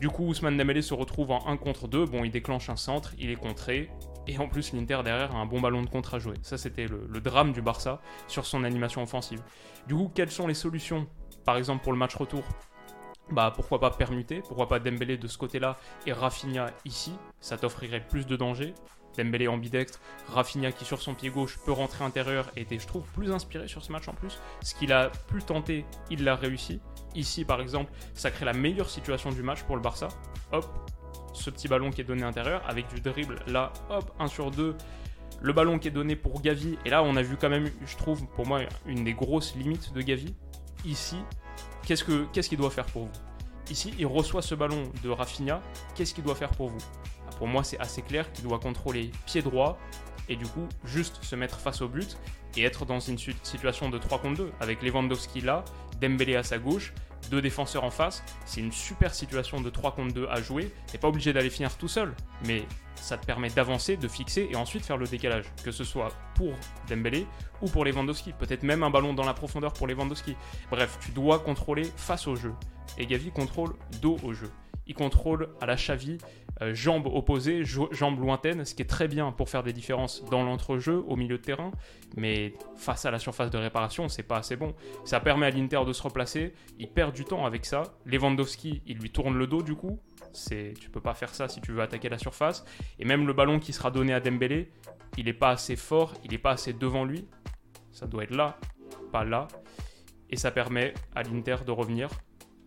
Du 0.00 0.08
coup, 0.08 0.24
Ousmane 0.24 0.56
Dembélé 0.56 0.80
se 0.80 0.94
retrouve 0.94 1.30
en 1.30 1.46
1 1.46 1.58
contre 1.58 1.86
2. 1.86 2.06
Bon, 2.06 2.24
il 2.24 2.30
déclenche 2.30 2.70
un 2.70 2.76
centre, 2.76 3.12
il 3.18 3.30
est 3.30 3.36
contré. 3.36 3.90
Et 4.26 4.38
en 4.38 4.48
plus, 4.48 4.72
l'Inter 4.72 5.00
derrière 5.04 5.34
a 5.34 5.38
un 5.38 5.44
bon 5.44 5.60
ballon 5.60 5.82
de 5.82 5.90
contre 5.90 6.14
à 6.14 6.18
jouer. 6.18 6.36
Ça, 6.40 6.56
c'était 6.56 6.86
le, 6.86 7.06
le 7.06 7.20
drame 7.20 7.52
du 7.52 7.60
Barça 7.60 8.00
sur 8.26 8.46
son 8.46 8.64
animation 8.64 9.02
offensive. 9.02 9.42
Du 9.86 9.94
coup, 9.94 10.10
quelles 10.14 10.30
sont 10.30 10.46
les 10.46 10.54
solutions 10.54 11.06
Par 11.44 11.58
exemple, 11.58 11.82
pour 11.82 11.92
le 11.92 11.98
match 11.98 12.14
retour, 12.14 12.44
bah 13.32 13.52
pourquoi 13.54 13.80
pas 13.80 13.90
permuter, 13.90 14.42
pourquoi 14.46 14.68
pas 14.68 14.78
Dembélé 14.78 15.16
de 15.16 15.26
ce 15.26 15.38
côté-là 15.38 15.78
et 16.06 16.12
Rafinha 16.12 16.66
ici, 16.84 17.12
ça 17.40 17.56
t'offrirait 17.56 18.04
plus 18.06 18.26
de 18.26 18.36
danger. 18.36 18.74
Dembélé 19.16 19.48
ambidextre, 19.48 20.00
Rafinha 20.28 20.72
qui 20.72 20.84
sur 20.84 21.02
son 21.02 21.14
pied 21.14 21.30
gauche 21.30 21.58
peut 21.64 21.72
rentrer 21.72 22.04
intérieur 22.04 22.50
et 22.56 22.62
était 22.62 22.78
je 22.78 22.86
trouve 22.86 23.04
plus 23.12 23.32
inspiré 23.32 23.68
sur 23.68 23.84
ce 23.84 23.92
match 23.92 24.08
en 24.08 24.14
plus. 24.14 24.38
Ce 24.62 24.74
qu'il 24.74 24.92
a 24.92 25.10
pu 25.28 25.42
tenter, 25.42 25.84
il 26.10 26.24
l'a 26.24 26.36
réussi. 26.36 26.80
Ici 27.14 27.44
par 27.44 27.60
exemple, 27.60 27.92
ça 28.14 28.30
crée 28.30 28.44
la 28.44 28.52
meilleure 28.52 28.88
situation 28.88 29.30
du 29.30 29.42
match 29.42 29.62
pour 29.64 29.76
le 29.76 29.82
Barça. 29.82 30.08
Hop, 30.52 30.66
ce 31.32 31.50
petit 31.50 31.68
ballon 31.68 31.90
qui 31.90 32.00
est 32.00 32.04
donné 32.04 32.22
intérieur 32.22 32.62
avec 32.68 32.88
du 32.92 33.00
dribble 33.00 33.36
là, 33.46 33.72
hop, 33.88 34.12
1 34.18 34.26
sur 34.28 34.50
2. 34.50 34.76
Le 35.42 35.52
ballon 35.52 35.78
qui 35.78 35.88
est 35.88 35.92
donné 35.92 36.16
pour 36.16 36.42
Gavi, 36.42 36.76
et 36.84 36.90
là 36.90 37.02
on 37.02 37.16
a 37.16 37.22
vu 37.22 37.36
quand 37.36 37.48
même, 37.48 37.70
je 37.86 37.96
trouve 37.96 38.26
pour 38.26 38.46
moi, 38.46 38.60
une 38.86 39.04
des 39.04 39.14
grosses 39.14 39.54
limites 39.54 39.92
de 39.92 40.02
Gavi. 40.02 40.34
Ici, 40.84 41.16
qu'est-ce 41.84 42.48
qu'il 42.48 42.58
doit 42.58 42.70
faire 42.70 42.86
pour 42.86 43.04
vous? 43.04 43.10
Ici, 43.70 43.94
il 43.98 44.06
reçoit 44.06 44.42
ce 44.42 44.54
ballon 44.54 44.90
de 45.02 45.10
Rafinha, 45.10 45.60
qu'est-ce 45.94 46.14
qu'il 46.14 46.24
doit 46.24 46.34
faire 46.34 46.50
pour 46.50 46.68
vous? 46.68 46.78
Ah, 47.28 47.34
Pour 47.38 47.46
moi, 47.46 47.62
c'est 47.62 47.78
assez 47.78 48.02
clair 48.02 48.30
qu'il 48.32 48.44
doit 48.44 48.58
contrôler 48.58 49.10
pied 49.26 49.42
droit 49.42 49.78
et 50.28 50.36
du 50.36 50.46
coup 50.46 50.68
juste 50.84 51.22
se 51.24 51.34
mettre 51.36 51.58
face 51.58 51.80
au 51.82 51.88
but 51.88 52.16
et 52.56 52.64
être 52.64 52.84
dans 52.84 53.00
une 53.00 53.18
situation 53.18 53.90
de 53.90 53.98
3 53.98 54.18
contre 54.20 54.38
2 54.38 54.52
avec 54.60 54.82
Lewandowski 54.82 55.40
là, 55.40 55.64
Dembélé 56.00 56.34
à 56.36 56.42
sa 56.42 56.58
gauche, 56.58 56.92
deux 57.30 57.42
défenseurs 57.42 57.84
en 57.84 57.90
face, 57.90 58.22
c'est 58.44 58.60
une 58.60 58.72
super 58.72 59.14
situation 59.14 59.60
de 59.60 59.70
3 59.70 59.92
contre 59.92 60.14
2 60.14 60.28
à 60.28 60.40
jouer. 60.40 60.72
T'es 60.86 60.98
pas 60.98 61.08
obligé 61.08 61.32
d'aller 61.32 61.50
finir 61.50 61.76
tout 61.76 61.88
seul, 61.88 62.14
mais 62.46 62.64
ça 62.96 63.16
te 63.16 63.26
permet 63.26 63.50
d'avancer, 63.50 63.96
de 63.96 64.08
fixer 64.08 64.48
et 64.50 64.56
ensuite 64.56 64.84
faire 64.84 64.96
le 64.96 65.06
décalage. 65.06 65.46
Que 65.64 65.70
ce 65.70 65.84
soit 65.84 66.12
pour 66.34 66.52
Dembélé 66.88 67.26
ou 67.62 67.68
pour 67.68 67.84
Lewandowski. 67.84 68.32
Peut-être 68.32 68.62
même 68.62 68.82
un 68.82 68.90
ballon 68.90 69.14
dans 69.14 69.24
la 69.24 69.34
profondeur 69.34 69.72
pour 69.72 69.86
Lewandowski. 69.86 70.36
Bref, 70.70 70.98
tu 71.00 71.12
dois 71.12 71.38
contrôler 71.38 71.84
face 71.96 72.26
au 72.26 72.36
jeu. 72.36 72.54
Et 72.98 73.06
Gavi 73.06 73.30
contrôle 73.30 73.74
dos 74.00 74.18
au 74.22 74.32
jeu. 74.32 74.50
Il 74.90 74.94
contrôle 74.94 75.50
à 75.60 75.66
la 75.66 75.76
cheville, 75.76 76.18
euh, 76.62 76.74
jambes 76.74 77.06
opposées, 77.06 77.62
jambes 77.64 78.18
lointaines, 78.18 78.64
ce 78.64 78.74
qui 78.74 78.82
est 78.82 78.86
très 78.86 79.06
bien 79.06 79.30
pour 79.30 79.48
faire 79.48 79.62
des 79.62 79.72
différences 79.72 80.24
dans 80.32 80.42
l'entrejeu, 80.42 81.04
au 81.06 81.14
milieu 81.14 81.38
de 81.38 81.42
terrain, 81.42 81.70
mais 82.16 82.54
face 82.76 83.04
à 83.04 83.12
la 83.12 83.20
surface 83.20 83.52
de 83.52 83.56
réparation, 83.56 84.08
c'est 84.08 84.24
pas 84.24 84.38
assez 84.38 84.56
bon. 84.56 84.74
Ça 85.04 85.20
permet 85.20 85.46
à 85.46 85.50
l'Inter 85.50 85.82
de 85.86 85.92
se 85.92 86.02
replacer, 86.02 86.54
il 86.80 86.88
perd 86.88 87.14
du 87.14 87.24
temps 87.24 87.46
avec 87.46 87.66
ça. 87.66 87.84
Lewandowski, 88.04 88.82
il 88.84 88.98
lui 88.98 89.10
tourne 89.10 89.38
le 89.38 89.46
dos 89.46 89.62
du 89.62 89.76
coup, 89.76 90.00
c'est 90.32 90.74
tu 90.80 90.90
peux 90.90 91.00
pas 91.00 91.14
faire 91.14 91.32
ça 91.36 91.46
si 91.46 91.60
tu 91.60 91.70
veux 91.70 91.82
attaquer 91.82 92.08
la 92.08 92.18
surface, 92.18 92.64
et 92.98 93.04
même 93.04 93.28
le 93.28 93.32
ballon 93.32 93.60
qui 93.60 93.72
sera 93.72 93.92
donné 93.92 94.12
à 94.12 94.18
Dembélé, 94.18 94.72
il 95.16 95.28
est 95.28 95.32
pas 95.32 95.50
assez 95.50 95.76
fort, 95.76 96.14
il 96.24 96.34
est 96.34 96.38
pas 96.38 96.50
assez 96.50 96.72
devant 96.72 97.04
lui, 97.04 97.28
ça 97.92 98.08
doit 98.08 98.24
être 98.24 98.34
là, 98.34 98.58
pas 99.12 99.22
là, 99.22 99.46
et 100.30 100.36
ça 100.36 100.50
permet 100.50 100.94
à 101.14 101.22
l'Inter 101.22 101.58
de 101.64 101.70
revenir 101.70 102.10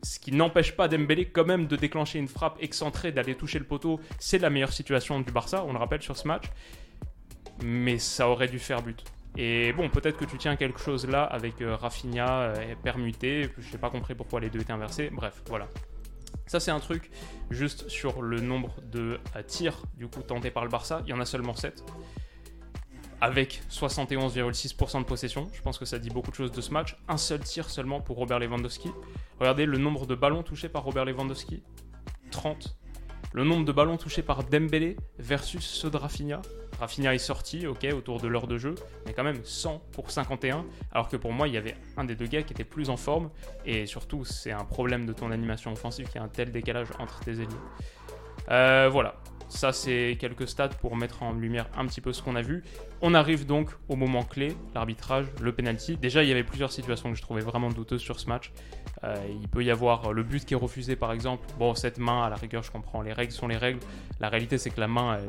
ce 0.04 0.20
qui 0.20 0.32
n'empêche 0.32 0.76
pas 0.76 0.88
Dembélé 0.88 1.26
quand 1.26 1.46
même 1.46 1.66
de 1.66 1.76
déclencher 1.76 2.20
une 2.20 2.28
frappe 2.28 2.58
excentrée, 2.62 3.12
d'aller 3.12 3.36
toucher 3.36 3.58
le 3.58 3.66
poteau. 3.66 4.00
C'est 4.20 4.38
la 4.38 4.50
meilleure 4.50 4.74
situation 4.74 5.20
du 5.22 5.32
Barça, 5.32 5.64
on 5.66 5.74
le 5.74 5.80
rappelle 5.80 6.02
sur 6.02 6.18
ce 6.18 6.28
match. 6.28 6.46
Mais 7.64 7.98
ça 7.98 8.30
aurait 8.30 8.48
dû 8.48 8.60
faire 8.60 8.82
but. 8.82 9.04
Et 9.38 9.74
bon, 9.74 9.90
peut-être 9.90 10.18
que 10.18 10.26
tu 10.26 10.38
tiens 10.38 10.56
quelque 10.56 10.80
chose 10.80 11.08
là 11.08 11.24
avec 11.24 11.62
euh, 11.62 11.76
Rafinha 11.76 12.42
euh, 12.42 12.76
permuté. 12.84 13.50
Je 13.58 13.72
n'ai 13.72 13.78
pas 13.80 13.90
compris 13.90 14.14
pourquoi 14.14 14.40
les 14.40 14.50
deux 14.50 14.60
étaient 14.60 14.74
inversés. 14.74 15.10
Bref, 15.12 15.42
voilà. 15.48 15.68
Ça, 16.46 16.60
c'est 16.60 16.72
un 16.72 16.80
truc 16.80 17.10
juste 17.50 17.90
sur 17.90 18.22
le 18.22 18.42
nombre 18.42 18.76
de 18.92 19.20
euh, 19.36 19.44
tirs 19.44 19.82
du 19.98 20.08
coup 20.08 20.22
tentés 20.22 20.52
par 20.52 20.64
le 20.64 20.70
Barça. 20.70 21.02
Il 21.06 21.10
y 21.10 21.14
en 21.14 21.20
a 21.20 21.26
seulement 21.26 21.56
7 21.56 21.84
avec 23.24 23.62
71,6% 23.70 25.00
de 25.00 25.06
possession. 25.06 25.48
Je 25.54 25.62
pense 25.62 25.78
que 25.78 25.86
ça 25.86 25.98
dit 25.98 26.10
beaucoup 26.10 26.30
de 26.30 26.36
choses 26.36 26.52
de 26.52 26.60
ce 26.60 26.72
match. 26.72 26.98
Un 27.08 27.16
seul 27.16 27.40
tir 27.40 27.70
seulement 27.70 28.02
pour 28.02 28.18
Robert 28.18 28.38
Lewandowski. 28.38 28.92
Regardez 29.40 29.66
le 29.66 29.78
nombre 29.78 30.06
de 30.06 30.14
ballons 30.14 30.44
touchés 30.44 30.68
par 30.68 30.84
Robert 30.84 31.06
Lewandowski 31.06 31.64
30. 32.32 32.76
Le 33.32 33.46
nombre 33.46 33.64
de 33.64 33.72
ballons 33.72 33.96
touchés 33.96 34.24
par 34.24 34.44
Dembélé 34.44 34.98
versus 35.20 35.64
ceux 35.64 35.90
de 35.90 35.96
Rafinha. 35.96 36.42
Rafinha 36.82 37.16
est 37.16 37.18
sorti, 37.18 37.66
ok, 37.66 37.88
autour 37.96 38.20
de 38.20 38.28
l'heure 38.28 38.46
de 38.46 38.58
jeu, 38.58 38.76
mais 39.06 39.14
quand 39.14 39.24
même 39.24 39.40
100 39.42 39.82
pour 39.94 40.12
51. 40.12 40.66
Alors 40.92 41.08
que 41.08 41.16
pour 41.16 41.32
moi, 41.32 41.48
il 41.48 41.54
y 41.54 41.58
avait 41.58 41.78
un 41.96 42.04
des 42.04 42.16
deux 42.16 42.28
gars 42.28 42.44
qui 42.44 42.52
était 42.52 42.66
plus 42.66 42.90
en 42.90 42.98
forme. 42.98 43.30
Et 43.66 43.86
surtout, 43.86 44.26
c'est 44.26 44.52
un 44.52 44.66
problème 44.66 45.06
de 45.06 45.14
ton 45.14 45.32
animation 45.32 45.72
offensive 45.72 46.10
qui 46.10 46.18
a 46.18 46.24
un 46.24 46.28
tel 46.28 46.52
décalage 46.52 46.90
entre 47.00 47.22
tes 47.22 47.32
ailiers. 47.32 47.48
Euh, 48.50 48.90
voilà, 48.92 49.16
ça, 49.54 49.72
c'est 49.72 50.18
quelques 50.20 50.48
stats 50.48 50.70
pour 50.70 50.96
mettre 50.96 51.22
en 51.22 51.34
lumière 51.34 51.70
un 51.78 51.86
petit 51.86 52.02
peu 52.02 52.12
ce 52.12 52.24
qu'on 52.24 52.36
a 52.36 52.42
vu. 52.42 52.64
On 53.02 53.14
arrive 53.14 53.46
donc 53.46 53.70
au 53.88 53.96
moment 53.96 54.24
clé, 54.24 54.58
l'arbitrage, 54.74 55.28
le 55.40 55.54
penalty. 55.54 55.96
Déjà, 55.96 56.24
il 56.24 56.30
y 56.30 56.32
avait 56.32 56.44
plusieurs 56.44 56.72
situations 56.72 57.12
que 57.12 57.18
je 57.18 57.22
trouvais 57.22 57.42
vraiment 57.42 57.70
douteuses 57.70 58.02
sur 58.02 58.20
ce 58.20 58.28
match. 58.28 58.52
Euh, 59.04 59.16
il 59.30 59.48
peut 59.48 59.64
y 59.64 59.70
avoir 59.70 60.12
le 60.12 60.24
but 60.24 60.44
qui 60.44 60.56
est 60.56 60.58
refusé, 60.58 60.96
par 60.96 61.12
exemple. 61.12 61.46
Bon, 61.60 61.76
cette 61.76 62.00
main, 62.00 62.24
à 62.24 62.30
la 62.30 62.36
rigueur, 62.36 62.64
je 62.64 62.72
comprends. 62.72 63.04
Les 63.04 63.14
règles 63.14 63.32
sont 63.32 63.48
les 63.48 63.58
règles. 63.58 63.80
La 64.20 64.30
réalité, 64.30 64.58
c'est 64.58 64.72
que 64.72 64.80
la 64.80 64.88
main, 64.88 65.20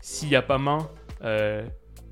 s'il 0.00 0.30
n'y 0.30 0.36
a 0.36 0.42
pas 0.42 0.58
main, 0.58 0.88
euh, 1.22 1.62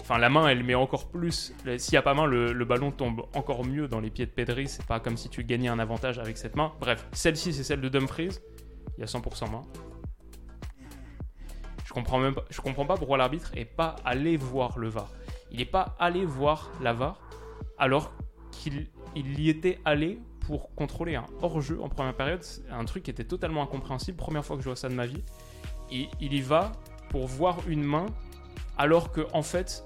enfin, 0.03 0.19
la 0.19 0.29
main, 0.29 0.49
elle 0.49 0.63
met 0.65 0.75
encore 0.75 1.09
plus. 1.09 1.55
S'il 1.79 1.93
n'y 1.93 1.99
a 1.99 2.03
pas 2.03 2.13
main, 2.13 2.27
le, 2.27 2.65
ballon 2.65 2.91
tombe 2.91 3.23
encore 3.35 3.65
mieux 3.65 3.89
dans 3.89 4.01
les 4.01 4.11
pieds 4.11 4.27
de 4.27 4.31
Pedri. 4.31 4.69
C'est 4.69 4.87
pas 4.87 5.01
comme 5.01 5.17
si 5.17 5.31
tu 5.31 5.45
gagnais 5.45 5.69
un 5.69 5.79
avantage 5.79 6.19
avec 6.19 6.37
cette 6.37 6.57
main. 6.57 6.73
Bref, 6.79 7.07
celle-ci, 7.13 7.55
c'est 7.55 7.65
celle 7.65 7.81
de 7.81 7.89
Dumfries. 7.89 8.39
Il 8.99 9.01
y 9.01 9.05
a 9.05 9.07
100% 9.07 9.51
main. 9.51 9.63
Je 11.89 11.95
comprends 11.95 12.19
même 12.19 12.35
pas, 12.35 12.45
je 12.51 12.61
comprends 12.61 12.85
pas 12.85 12.99
pourquoi 12.99 13.17
l'arbitre 13.17 13.51
est 13.57 13.65
pas 13.65 13.97
allé 14.05 14.37
voir 14.37 14.79
le 14.79 14.89
VAR. 14.91 15.09
Il 15.51 15.57
n'est 15.57 15.65
pas 15.65 15.97
allé 15.99 16.27
voir 16.27 16.71
la 16.83 16.93
VAR 16.93 17.19
alors 17.79 18.13
qu'il 18.51 18.91
y 19.15 19.49
était 19.49 19.79
allé 19.87 20.19
pour 20.41 20.75
contrôler 20.75 21.15
un 21.15 21.25
hors-jeu 21.41 21.81
en 21.83 21.89
première 21.89 22.15
période. 22.15 22.45
Un 22.71 22.85
truc 22.85 23.05
qui 23.05 23.11
était 23.11 23.25
totalement 23.25 23.63
incompréhensible. 23.63 24.19
Première 24.19 24.45
fois 24.45 24.57
que 24.57 24.63
je 24.63 24.69
vois 24.69 24.77
ça 24.77 24.91
de 24.91 24.95
ma 24.95 25.07
vie. 25.07 25.25
Et 25.91 26.09
il 26.21 26.35
y 26.35 26.43
va 26.43 26.73
pour 27.09 27.27
voir 27.27 27.57
une 27.67 27.85
main 27.85 28.05
alors 28.77 29.11
que 29.11 29.27
en 29.33 29.43
fait 29.43 29.83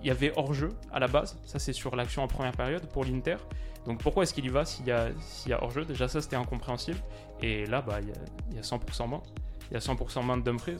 il 0.00 0.08
y 0.08 0.10
avait 0.10 0.32
hors-jeu 0.34 0.70
à 0.90 0.98
la 0.98 1.06
base. 1.06 1.38
Ça 1.44 1.60
c'est 1.60 1.72
sur 1.72 1.94
l'action 1.94 2.24
en 2.24 2.26
première 2.26 2.56
période 2.56 2.88
pour 2.88 3.04
l'Inter. 3.04 3.36
Donc 3.84 4.02
pourquoi 4.02 4.24
est-ce 4.24 4.34
qu'il 4.34 4.46
y 4.46 4.48
va 4.48 4.64
s'il 4.64 4.86
y 4.86 4.90
a, 4.90 5.10
y 5.46 5.52
a 5.52 5.62
hors-jeu? 5.62 5.84
Déjà 5.84 6.08
ça 6.08 6.20
c'était 6.20 6.34
incompréhensible. 6.34 6.98
Et 7.40 7.66
là 7.66 7.82
bah 7.82 8.00
il 8.00 8.56
y, 8.56 8.58
a, 8.58 8.62
100% 8.62 9.08
main. 9.08 9.22
Il 9.70 9.74
y 9.74 9.76
a 9.76 9.80
100% 9.80 10.24
main 10.24 10.38
de 10.38 10.42
Dumfries. 10.42 10.78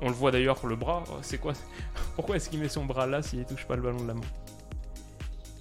On 0.00 0.08
le 0.08 0.14
voit 0.14 0.30
d'ailleurs 0.30 0.64
le 0.66 0.76
bras. 0.76 1.04
C'est 1.22 1.38
quoi 1.38 1.52
Pourquoi 2.16 2.36
est-ce 2.36 2.50
qu'il 2.50 2.60
met 2.60 2.68
son 2.68 2.84
bras 2.84 3.06
là 3.06 3.22
s'il 3.22 3.44
touche 3.44 3.66
pas 3.66 3.76
le 3.76 3.82
ballon 3.82 4.02
de 4.02 4.08
la 4.08 4.14
main 4.14 4.20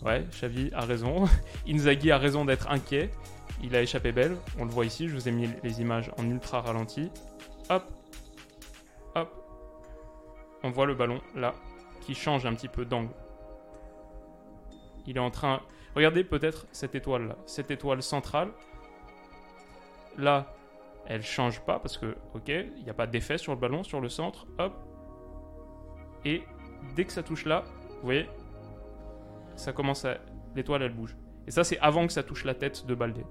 Ouais, 0.06 0.26
Xavi 0.32 0.72
a 0.74 0.82
raison. 0.82 1.26
Inzaghi 1.68 2.12
a 2.12 2.18
raison 2.18 2.46
d'être 2.46 2.70
inquiet. 2.70 3.10
Il 3.64 3.76
a 3.76 3.82
échappé 3.82 4.12
belle. 4.12 4.38
On 4.60 4.66
le 4.66 4.72
voit 4.72 4.86
ici. 4.86 5.08
Je 5.08 5.16
vous 5.16 5.28
ai 5.28 5.32
mis 5.32 5.50
les 5.64 5.82
images 5.82 6.12
en 6.18 6.30
ultra 6.30 6.62
ralenti. 6.62 7.10
Hop. 7.70 7.84
Hop. 9.16 9.30
On 10.64 10.70
voit 10.70 10.86
le 10.86 10.94
ballon 10.94 11.22
là 11.36 11.56
qui 12.02 12.16
change 12.16 12.46
un 12.46 12.54
petit 12.54 12.70
peu 12.70 12.86
d'angle. 12.86 13.14
Il 15.08 15.18
est 15.18 15.22
en 15.22 15.32
train. 15.32 15.62
Regardez 15.96 16.24
peut-être 16.24 16.68
cette 16.72 16.96
étoile 16.96 17.28
là. 17.28 17.36
Cette 17.46 17.72
étoile 17.72 18.02
centrale. 18.04 18.50
Là, 20.18 20.54
elle 21.08 21.24
change 21.24 21.62
pas 21.62 21.80
parce 21.80 21.98
que, 21.98 22.16
ok, 22.34 22.50
il 22.50 22.84
n'y 22.84 22.90
a 22.90 22.94
pas 22.94 23.08
d'effet 23.08 23.38
sur 23.38 23.54
le 23.54 23.60
ballon, 23.60 23.84
sur 23.84 24.02
le 24.02 24.10
centre, 24.10 24.46
hop. 24.60 24.74
Et 26.26 26.44
dès 26.96 27.06
que 27.06 27.14
ça 27.14 27.24
touche 27.24 27.46
là, 27.46 27.64
vous 28.00 28.04
voyez, 28.04 28.30
ça 29.56 29.74
commence 29.74 30.06
à. 30.06 30.18
L'étoile 30.56 30.82
elle 30.82 30.94
bouge. 30.94 31.16
Et 31.46 31.52
ça, 31.52 31.64
c'est 31.64 31.80
avant 31.80 32.08
que 32.08 32.14
ça 32.14 32.24
touche 32.24 32.44
la 32.44 32.56
tête 32.56 32.86
de 32.86 32.96
Baldé. 32.96 33.24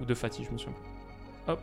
Ou 0.00 0.04
de 0.04 0.14
Fatih, 0.14 0.44
je 0.44 0.50
me 0.50 0.58
souviens. 0.58 0.78
Hop. 1.46 1.60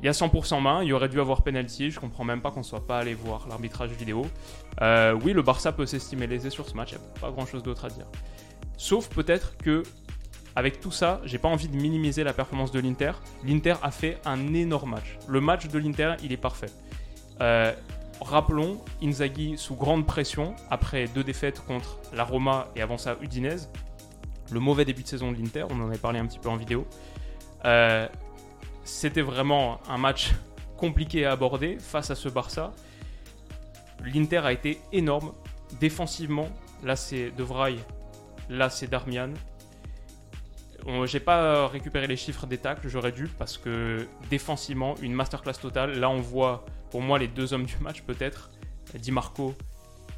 Il 0.00 0.06
y 0.06 0.08
a 0.08 0.12
100% 0.12 0.60
main, 0.60 0.84
il 0.84 0.92
aurait 0.92 1.08
dû 1.08 1.20
avoir 1.20 1.42
penalty, 1.42 1.90
je 1.90 1.98
comprends 1.98 2.24
même 2.24 2.42
pas 2.42 2.50
qu'on 2.50 2.62
soit 2.62 2.86
pas 2.86 2.98
allé 2.98 3.14
voir 3.14 3.48
l'arbitrage 3.48 3.90
vidéo. 3.90 4.26
Euh, 4.80 5.18
oui, 5.24 5.32
le 5.32 5.42
Barça 5.42 5.72
peut 5.72 5.86
s'estimer 5.86 6.26
lésé 6.26 6.50
sur 6.50 6.68
ce 6.68 6.74
match, 6.74 6.92
il 6.92 6.98
n'y 6.98 7.04
a 7.04 7.20
pas 7.20 7.30
grand 7.30 7.46
chose 7.46 7.62
d'autre 7.62 7.86
à 7.86 7.88
dire. 7.88 8.06
Sauf 8.76 9.08
peut-être 9.08 9.56
que 9.56 9.82
avec 10.56 10.80
tout 10.80 10.90
ça, 10.90 11.20
j'ai 11.24 11.36
pas 11.36 11.48
envie 11.48 11.68
de 11.68 11.76
minimiser 11.76 12.24
la 12.24 12.32
performance 12.32 12.72
de 12.72 12.80
l'Inter. 12.80 13.12
L'Inter 13.44 13.74
a 13.82 13.90
fait 13.90 14.18
un 14.24 14.54
énorme 14.54 14.92
match. 14.92 15.18
Le 15.28 15.42
match 15.42 15.68
de 15.68 15.78
l'Inter, 15.78 16.14
il 16.22 16.32
est 16.32 16.38
parfait. 16.38 16.70
Euh, 17.42 17.74
rappelons, 18.22 18.80
Inzaghi 19.02 19.58
sous 19.58 19.74
grande 19.74 20.06
pression, 20.06 20.54
après 20.70 21.08
deux 21.08 21.22
défaites 21.22 21.62
contre 21.66 21.98
la 22.14 22.24
Roma 22.24 22.68
et 22.74 22.80
avant 22.80 22.96
ça 22.96 23.16
Udinese. 23.20 23.68
Le 24.50 24.58
mauvais 24.58 24.86
début 24.86 25.02
de 25.02 25.08
saison 25.08 25.30
de 25.30 25.36
l'Inter, 25.36 25.66
on 25.70 25.78
en 25.82 25.88
avait 25.88 25.98
parlé 25.98 26.18
un 26.18 26.26
petit 26.26 26.38
peu 26.38 26.48
en 26.48 26.56
vidéo. 26.56 26.86
Euh, 27.66 28.08
c'était 28.82 29.20
vraiment 29.20 29.80
un 29.90 29.98
match 29.98 30.32
compliqué 30.78 31.26
à 31.26 31.32
aborder 31.32 31.76
face 31.78 32.10
à 32.10 32.14
ce 32.14 32.30
Barça. 32.30 32.72
L'Inter 34.02 34.38
a 34.38 34.52
été 34.52 34.80
énorme 34.90 35.32
défensivement. 35.80 36.48
Là, 36.82 36.96
c'est 36.96 37.30
De 37.30 37.42
Vrij, 37.42 37.76
là, 38.48 38.70
c'est 38.70 38.86
Darmian. 38.86 39.34
J'ai 41.04 41.20
pas 41.20 41.66
récupéré 41.68 42.06
les 42.06 42.16
chiffres 42.16 42.46
des 42.46 42.58
tacles, 42.58 42.88
j'aurais 42.88 43.12
dû, 43.12 43.28
parce 43.38 43.58
que 43.58 44.06
défensivement, 44.30 44.94
une 45.02 45.12
masterclass 45.12 45.54
totale. 45.54 45.98
Là, 45.98 46.08
on 46.10 46.20
voit 46.20 46.64
pour 46.90 47.02
moi 47.02 47.18
les 47.18 47.28
deux 47.28 47.52
hommes 47.52 47.64
du 47.64 47.76
match, 47.80 48.02
peut-être, 48.02 48.50
Di 48.94 49.10
Marco 49.10 49.54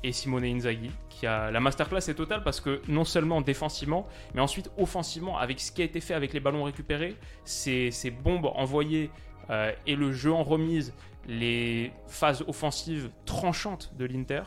et 0.03 0.13
Simone 0.13 0.45
Inzaghi, 0.45 0.91
la 1.23 1.61
masterclass 1.61 2.09
est 2.09 2.15
totale 2.15 2.43
parce 2.43 2.61
que 2.61 2.81
non 2.89 3.05
seulement 3.05 3.41
défensivement, 3.41 4.07
mais 4.35 4.41
ensuite 4.41 4.71
offensivement, 4.79 5.39
avec 5.39 5.61
ce 5.61 5.73
qui 5.73 5.83
a 5.83 5.85
été 5.85 6.01
fait 6.01 6.15
avec 6.15 6.33
les 6.33 6.41
ballons 6.41 6.65
récupérés, 6.65 7.17
ces, 7.45 7.91
ces 7.91 8.11
bombes 8.11 8.47
envoyées 8.55 9.11
euh, 9.51 9.73
et 9.87 9.97
le 9.97 10.13
jeu 10.13 10.33
en 10.33 10.43
remise, 10.43 10.95
les 11.27 11.93
phases 12.07 12.45
offensives 12.47 13.11
tranchantes 13.25 13.93
de 13.99 14.05
l'Inter. 14.05 14.43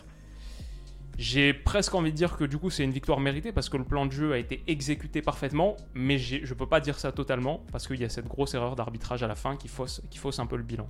J'ai 1.21 1.53
presque 1.53 1.93
envie 1.93 2.11
de 2.11 2.17
dire 2.17 2.35
que 2.35 2.43
du 2.43 2.57
coup 2.57 2.71
c'est 2.71 2.83
une 2.83 2.91
victoire 2.91 3.19
méritée 3.19 3.51
parce 3.51 3.69
que 3.69 3.77
le 3.77 3.83
plan 3.83 4.07
de 4.07 4.11
jeu 4.11 4.33
a 4.33 4.39
été 4.39 4.63
exécuté 4.65 5.21
parfaitement, 5.21 5.77
mais 5.93 6.17
je 6.17 6.37
ne 6.37 6.53
peux 6.55 6.65
pas 6.65 6.79
dire 6.79 6.97
ça 6.97 7.11
totalement 7.11 7.63
parce 7.71 7.85
qu'il 7.85 8.01
y 8.01 8.03
a 8.03 8.09
cette 8.09 8.27
grosse 8.27 8.55
erreur 8.55 8.75
d'arbitrage 8.75 9.21
à 9.21 9.27
la 9.27 9.35
fin 9.35 9.55
qui 9.55 9.67
fausse, 9.67 10.01
un 10.39 10.47
peu 10.47 10.57
le 10.57 10.63
bilan. 10.63 10.89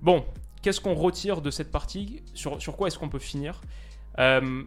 Bon, 0.00 0.24
qu'est-ce 0.62 0.80
qu'on 0.80 0.94
retire 0.94 1.42
de 1.42 1.50
cette 1.50 1.70
partie? 1.70 2.22
Sur, 2.32 2.62
sur, 2.62 2.78
quoi 2.78 2.88
est-ce 2.88 2.98
qu'on 2.98 3.10
peut 3.10 3.18
finir? 3.18 3.60
Euh, 4.18 4.64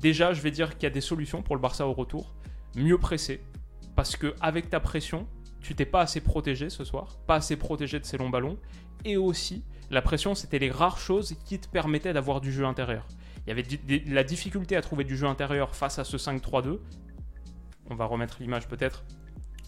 Déjà, 0.00 0.32
je 0.32 0.40
vais 0.40 0.52
dire 0.52 0.74
qu'il 0.74 0.84
y 0.84 0.86
a 0.86 0.90
des 0.90 1.00
solutions 1.00 1.42
pour 1.42 1.56
le 1.56 1.60
Barça 1.60 1.86
au 1.86 1.92
retour. 1.92 2.32
Mieux 2.76 2.98
presser, 2.98 3.42
parce 3.96 4.16
que 4.16 4.34
avec 4.40 4.70
ta 4.70 4.78
pression, 4.78 5.26
tu 5.60 5.74
t'es 5.74 5.86
pas 5.86 6.02
assez 6.02 6.20
protégé 6.20 6.70
ce 6.70 6.84
soir, 6.84 7.18
pas 7.26 7.34
assez 7.34 7.56
protégé 7.56 7.98
de 7.98 8.04
ces 8.04 8.16
longs 8.16 8.30
ballons, 8.30 8.58
et 9.04 9.16
aussi 9.16 9.64
la 9.90 10.02
pression, 10.02 10.36
c'était 10.36 10.60
les 10.60 10.70
rares 10.70 10.98
choses 10.98 11.34
qui 11.44 11.58
te 11.58 11.66
permettaient 11.66 12.12
d'avoir 12.12 12.40
du 12.40 12.52
jeu 12.52 12.64
intérieur. 12.64 13.08
Il 13.48 13.56
y 13.56 13.62
avait 13.62 14.04
la 14.06 14.24
difficulté 14.24 14.76
à 14.76 14.82
trouver 14.82 15.04
du 15.04 15.16
jeu 15.16 15.26
intérieur 15.26 15.74
face 15.74 15.98
à 15.98 16.04
ce 16.04 16.18
5-3-2. 16.18 16.80
On 17.88 17.94
va 17.94 18.04
remettre 18.04 18.36
l'image 18.40 18.68
peut-être. 18.68 19.04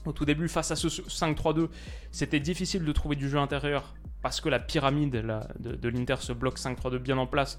Au 0.04 0.12
tout 0.12 0.26
début, 0.26 0.48
face 0.48 0.70
à 0.70 0.76
ce 0.76 0.88
5-3-2, 0.88 1.70
c'était 2.10 2.40
difficile 2.40 2.84
de 2.84 2.92
trouver 2.92 3.16
du 3.16 3.30
jeu 3.30 3.38
intérieur 3.38 3.94
parce 4.20 4.42
que 4.42 4.50
la 4.50 4.58
pyramide 4.58 5.10
de, 5.12 5.88
l'Inter, 5.88 6.16
ce 6.20 6.34
bloc 6.34 6.58
5-3-2 6.58 6.98
bien 6.98 7.16
en 7.16 7.26
place, 7.26 7.56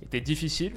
était 0.00 0.22
difficile. 0.22 0.72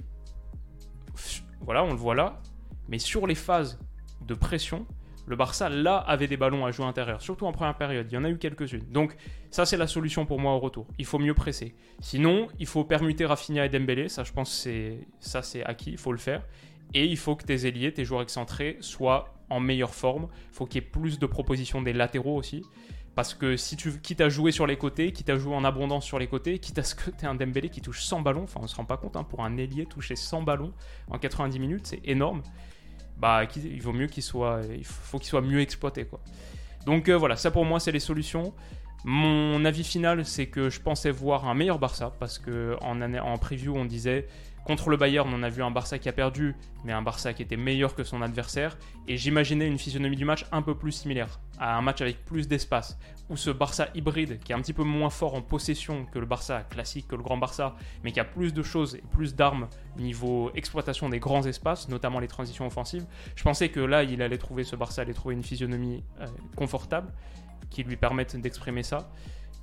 Voilà, 1.61 1.85
on 1.85 1.91
le 1.91 1.97
voit 1.97 2.15
là. 2.15 2.41
Mais 2.89 2.99
sur 2.99 3.25
les 3.25 3.35
phases 3.35 3.79
de 4.27 4.33
pression, 4.33 4.85
Le 5.25 5.35
Barça, 5.35 5.69
là, 5.69 5.97
avait 5.97 6.27
des 6.27 6.37
ballons 6.37 6.65
à 6.65 6.71
jouer 6.71 6.85
intérieur, 6.85 7.21
surtout 7.21 7.45
en 7.45 7.51
première 7.51 7.77
période. 7.77 8.07
Il 8.11 8.15
y 8.15 8.17
en 8.17 8.23
a 8.23 8.29
eu 8.29 8.37
quelques-unes. 8.37 8.83
Donc, 8.91 9.15
ça, 9.51 9.65
c'est 9.65 9.77
la 9.77 9.87
solution 9.87 10.25
pour 10.25 10.39
moi 10.39 10.53
au 10.53 10.59
retour. 10.59 10.85
Il 10.97 11.05
faut 11.05 11.19
mieux 11.19 11.33
presser. 11.33 11.75
Sinon, 12.01 12.47
il 12.59 12.67
faut 12.67 12.83
permuter 12.83 13.25
Rafinha 13.25 13.65
et 13.65 13.69
Dembélé. 13.69 14.09
Ça, 14.09 14.23
je 14.23 14.33
pense, 14.33 14.51
c'est 14.51 15.07
ça, 15.19 15.41
c'est 15.41 15.63
acquis. 15.63 15.91
Il 15.91 15.97
faut 15.97 16.11
le 16.11 16.17
faire. 16.17 16.43
Et 16.93 17.05
il 17.05 17.17
faut 17.17 17.35
que 17.35 17.45
tes 17.45 17.65
ailiers, 17.65 17.93
tes 17.93 18.05
joueurs 18.05 18.21
excentrés, 18.21 18.77
soient 18.81 19.33
en 19.49 19.59
meilleure 19.59 19.95
forme. 19.95 20.27
Il 20.51 20.55
faut 20.55 20.65
qu'il 20.65 20.81
y 20.81 20.85
ait 20.85 20.89
plus 20.89 21.19
de 21.19 21.25
propositions 21.25 21.81
des 21.81 21.93
latéraux 21.93 22.35
aussi. 22.35 22.63
Parce 23.15 23.35
que 23.35 23.57
si 23.57 23.75
tu 23.77 23.91
quittes 23.99 24.21
à 24.21 24.29
jouer 24.29 24.51
sur 24.51 24.65
les 24.65 24.75
côtés, 24.75 25.11
quitte 25.11 25.29
à 25.29 25.37
jouer 25.37 25.55
en 25.55 25.63
abondance 25.63 26.03
sur 26.03 26.17
les 26.17 26.27
côtés, 26.27 26.57
quitte 26.57 26.79
à 26.79 26.83
ce 26.83 26.95
que 26.95 27.11
tu 27.11 27.25
un 27.25 27.35
Dembélé 27.35 27.69
qui 27.69 27.79
touche 27.79 28.03
100 28.03 28.21
ballons, 28.21 28.43
enfin 28.43 28.59
on 28.63 28.67
se 28.67 28.75
rend 28.75 28.85
pas 28.85 28.97
compte, 28.97 29.15
hein, 29.15 29.23
pour 29.23 29.43
un 29.43 29.55
ailier 29.57 29.85
toucher 29.85 30.15
100 30.15 30.41
ballons 30.41 30.73
en 31.11 31.19
90 31.19 31.59
minutes, 31.59 31.85
c'est 31.85 32.01
énorme. 32.05 32.41
Bah, 33.17 33.43
il 33.55 33.81
vaut 33.81 33.93
mieux 33.93 34.07
qu'il 34.07 34.23
soit, 34.23 34.61
il 34.75 34.85
faut 34.85 35.17
qu'il 35.19 35.29
soit 35.29 35.41
mieux 35.41 35.61
exploité 35.61 36.05
quoi. 36.05 36.19
Donc 36.85 37.09
euh, 37.09 37.17
voilà, 37.17 37.35
ça 37.35 37.51
pour 37.51 37.65
moi 37.65 37.79
c'est 37.79 37.91
les 37.91 37.99
solutions. 37.99 38.53
Mon 39.05 39.65
avis 39.65 39.83
final, 39.83 40.25
c'est 40.25 40.45
que 40.47 40.69
je 40.69 40.79
pensais 40.79 41.11
voir 41.11 41.47
un 41.47 41.53
meilleur 41.53 41.77
Barça 41.77 42.13
parce 42.19 42.39
que 42.39 42.77
en, 42.81 43.01
en 43.01 43.37
preview 43.37 43.75
on 43.75 43.85
disait 43.85 44.27
Contre 44.65 44.89
le 44.89 44.95
Bayern, 44.95 45.29
on 45.33 45.43
a 45.43 45.49
vu 45.49 45.61
un 45.61 45.71
Barça 45.71 45.99
qui 45.99 46.07
a 46.07 46.13
perdu, 46.13 46.55
mais 46.85 46.93
un 46.93 47.01
Barça 47.01 47.33
qui 47.33 47.41
était 47.41 47.57
meilleur 47.57 47.95
que 47.95 48.05
son 48.05 48.21
adversaire. 48.21 48.77
Et 49.09 49.17
j'imaginais 49.17 49.67
une 49.67 49.77
physionomie 49.77 50.15
du 50.15 50.23
match 50.23 50.45
un 50.53 50.61
peu 50.61 50.73
plus 50.73 50.93
similaire, 50.93 51.41
à 51.59 51.77
un 51.77 51.81
match 51.81 51.99
avec 52.01 52.23
plus 52.23 52.47
d'espace, 52.47 52.97
où 53.29 53.35
ce 53.35 53.49
Barça 53.49 53.89
hybride, 53.93 54.39
qui 54.39 54.53
est 54.53 54.55
un 54.55 54.61
petit 54.61 54.71
peu 54.71 54.83
moins 54.83 55.09
fort 55.09 55.35
en 55.35 55.41
possession 55.41 56.05
que 56.05 56.17
le 56.17 56.25
Barça 56.25 56.61
classique, 56.69 57.09
que 57.09 57.15
le 57.15 57.23
grand 57.23 57.37
Barça, 57.37 57.75
mais 58.05 58.13
qui 58.13 58.21
a 58.21 58.23
plus 58.23 58.53
de 58.53 58.63
choses 58.63 58.95
et 58.95 59.03
plus 59.11 59.35
d'armes 59.35 59.67
niveau 59.97 60.49
exploitation 60.55 61.09
des 61.09 61.19
grands 61.19 61.43
espaces, 61.43 61.89
notamment 61.89 62.19
les 62.21 62.29
transitions 62.29 62.65
offensives. 62.65 63.05
Je 63.35 63.43
pensais 63.43 63.67
que 63.67 63.81
là, 63.81 64.03
il 64.03 64.21
allait 64.21 64.37
trouver, 64.37 64.63
ce 64.63 64.77
Barça 64.77 65.01
allait 65.01 65.13
trouver 65.13 65.35
une 65.35 65.43
physionomie 65.43 66.03
euh, 66.21 66.27
confortable, 66.55 67.11
qui 67.69 67.83
lui 67.83 67.97
permette 67.97 68.39
d'exprimer 68.39 68.83
ça. 68.83 69.09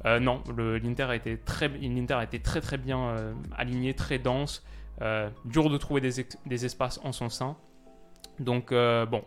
Euh, 0.07 0.19
non, 0.19 0.43
l'Inter 0.57 1.05
a, 1.05 1.17
été 1.17 1.39
très, 1.39 1.67
a 1.67 2.25
été 2.25 2.41
très 2.41 2.79
bien 2.79 3.01
euh, 3.01 3.35
aligné, 3.57 3.95
très 3.95 4.19
dense. 4.19 4.63
Euh, 5.03 5.31
dur 5.47 5.71
de 5.71 5.79
trouver 5.79 6.01
des, 6.01 6.65
espaces 6.65 7.01
en 7.03 7.13
son 7.13 7.31
sein. 7.31 7.57
Donc, 8.39 8.73
euh, 8.73 9.07
bon, 9.07 9.25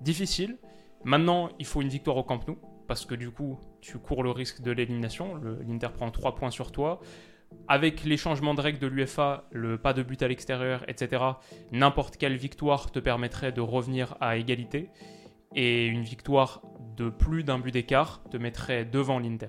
difficile. 0.00 0.58
Maintenant, 1.04 1.50
il 1.58 1.66
faut 1.66 1.82
une 1.82 1.88
victoire 1.88 2.16
au 2.16 2.22
Camp 2.22 2.46
Nou, 2.46 2.56
parce 2.86 3.04
que 3.04 3.14
du 3.14 3.30
coup, 3.30 3.58
tu 3.80 3.98
cours 3.98 4.22
le 4.22 4.30
risque 4.30 4.62
de 4.62 4.70
l'élimination. 4.70 5.34
L'Inter 5.66 5.88
prend 5.92 6.10
3 6.10 6.36
points 6.36 6.50
sur 6.50 6.70
toi. 6.70 7.00
Avec 7.68 8.04
les 8.04 8.16
changements 8.16 8.54
de 8.54 8.60
règles 8.60 8.78
de 8.78 8.86
l'UFA, 8.86 9.44
le 9.50 9.76
pas 9.76 9.92
de 9.92 10.02
but 10.02 10.22
à 10.22 10.28
l'extérieur, 10.28 10.88
etc., 10.88 11.22
n'importe 11.72 12.16
quelle 12.16 12.36
victoire 12.36 12.90
te 12.90 12.98
permettrait 12.98 13.52
de 13.52 13.60
revenir 13.60 14.16
à 14.20 14.36
égalité. 14.36 14.90
Et 15.54 15.86
une 15.86 16.02
victoire 16.02 16.62
de 16.96 17.10
plus 17.10 17.44
d'un 17.44 17.58
but 17.58 17.72
d'écart 17.72 18.22
te 18.30 18.36
mettrait 18.36 18.84
devant 18.84 19.18
l'Inter. 19.18 19.48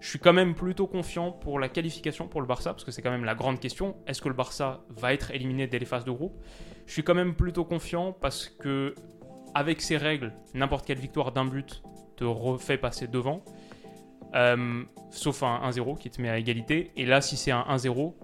Je 0.00 0.08
suis 0.08 0.18
quand 0.18 0.32
même 0.32 0.54
plutôt 0.54 0.86
confiant 0.86 1.32
pour 1.32 1.58
la 1.58 1.68
qualification 1.68 2.28
pour 2.28 2.40
le 2.40 2.46
Barça, 2.46 2.72
parce 2.72 2.84
que 2.84 2.90
c'est 2.92 3.02
quand 3.02 3.10
même 3.10 3.24
la 3.24 3.34
grande 3.34 3.58
question. 3.58 3.96
Est-ce 4.06 4.22
que 4.22 4.28
le 4.28 4.34
Barça 4.34 4.84
va 4.88 5.12
être 5.12 5.32
éliminé 5.32 5.66
dès 5.66 5.78
les 5.78 5.86
phases 5.86 6.04
de 6.04 6.10
groupe? 6.10 6.40
Je 6.86 6.92
suis 6.92 7.02
quand 7.02 7.14
même 7.14 7.34
plutôt 7.34 7.64
confiant 7.64 8.12
parce 8.12 8.48
que, 8.48 8.94
avec 9.54 9.80
ces 9.80 9.96
règles, 9.96 10.32
n'importe 10.54 10.86
quelle 10.86 10.98
victoire 10.98 11.32
d'un 11.32 11.44
but 11.44 11.82
te 12.16 12.24
refait 12.24 12.78
passer 12.78 13.08
devant. 13.08 13.44
Euh, 14.34 14.84
sauf 15.10 15.42
un 15.42 15.68
1-0 15.68 15.98
qui 15.98 16.10
te 16.10 16.20
met 16.20 16.28
à 16.28 16.38
égalité. 16.38 16.92
Et 16.96 17.06
là, 17.06 17.20
si 17.20 17.36
c'est 17.36 17.50
un 17.50 17.64
1-0, 17.68 18.14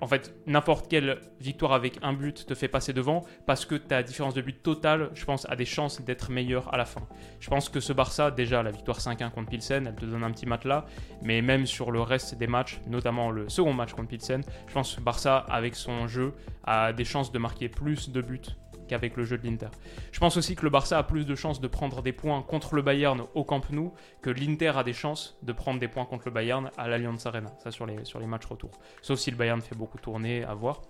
en 0.00 0.06
fait, 0.06 0.34
n'importe 0.46 0.88
quelle 0.88 1.20
victoire 1.40 1.72
avec 1.72 1.98
un 2.02 2.12
but 2.12 2.46
te 2.46 2.54
fait 2.54 2.68
passer 2.68 2.92
devant 2.92 3.24
parce 3.46 3.64
que 3.64 3.74
ta 3.74 4.02
différence 4.02 4.34
de 4.34 4.42
but 4.42 4.62
totale, 4.62 5.10
je 5.14 5.24
pense, 5.24 5.48
a 5.48 5.56
des 5.56 5.64
chances 5.64 6.00
d'être 6.02 6.30
meilleure 6.30 6.72
à 6.72 6.76
la 6.76 6.84
fin. 6.84 7.06
Je 7.40 7.48
pense 7.48 7.68
que 7.68 7.80
ce 7.80 7.92
Barça, 7.92 8.30
déjà, 8.30 8.62
la 8.62 8.70
victoire 8.70 8.98
5-1 8.98 9.30
contre 9.30 9.50
Pilsen, 9.50 9.86
elle 9.86 9.94
te 9.94 10.04
donne 10.04 10.24
un 10.24 10.30
petit 10.30 10.46
là, 10.64 10.86
mais 11.22 11.42
même 11.42 11.66
sur 11.66 11.90
le 11.90 12.00
reste 12.00 12.36
des 12.36 12.46
matchs, 12.46 12.80
notamment 12.86 13.30
le 13.30 13.48
second 13.48 13.72
match 13.72 13.92
contre 13.92 14.08
Pilsen, 14.08 14.42
je 14.66 14.72
pense 14.72 14.94
que 14.94 15.00
Barça, 15.00 15.38
avec 15.48 15.74
son 15.74 16.06
jeu, 16.06 16.34
a 16.64 16.92
des 16.92 17.04
chances 17.04 17.32
de 17.32 17.38
marquer 17.38 17.68
plus 17.68 18.10
de 18.10 18.20
buts 18.20 18.40
qu'avec 18.86 19.16
le 19.16 19.24
jeu 19.24 19.38
de 19.38 19.46
l'Inter. 19.46 19.68
Je 20.12 20.20
pense 20.20 20.36
aussi 20.36 20.56
que 20.56 20.62
le 20.62 20.70
Barça 20.70 20.98
a 20.98 21.02
plus 21.02 21.26
de 21.26 21.34
chances 21.34 21.60
de 21.60 21.68
prendre 21.68 22.02
des 22.02 22.12
points 22.12 22.42
contre 22.42 22.74
le 22.74 22.82
Bayern 22.82 23.22
au 23.34 23.44
Camp 23.44 23.70
Nou 23.70 23.92
que 24.22 24.30
l'Inter 24.30 24.72
a 24.76 24.84
des 24.84 24.92
chances 24.92 25.38
de 25.42 25.52
prendre 25.52 25.80
des 25.80 25.88
points 25.88 26.04
contre 26.04 26.26
le 26.26 26.32
Bayern 26.32 26.70
à 26.76 26.88
l'Allianz 26.88 27.26
Arena. 27.26 27.52
Ça 27.62 27.70
sur 27.70 27.86
les, 27.86 28.26
matchs 28.26 28.46
retour. 28.46 28.70
Sauf 29.02 29.18
si 29.18 29.30
le 29.30 29.36
Bayern 29.36 29.60
fait 29.60 29.74
beaucoup 29.74 29.98
tourner, 29.98 30.44
à 30.44 30.54
voir. 30.54 30.82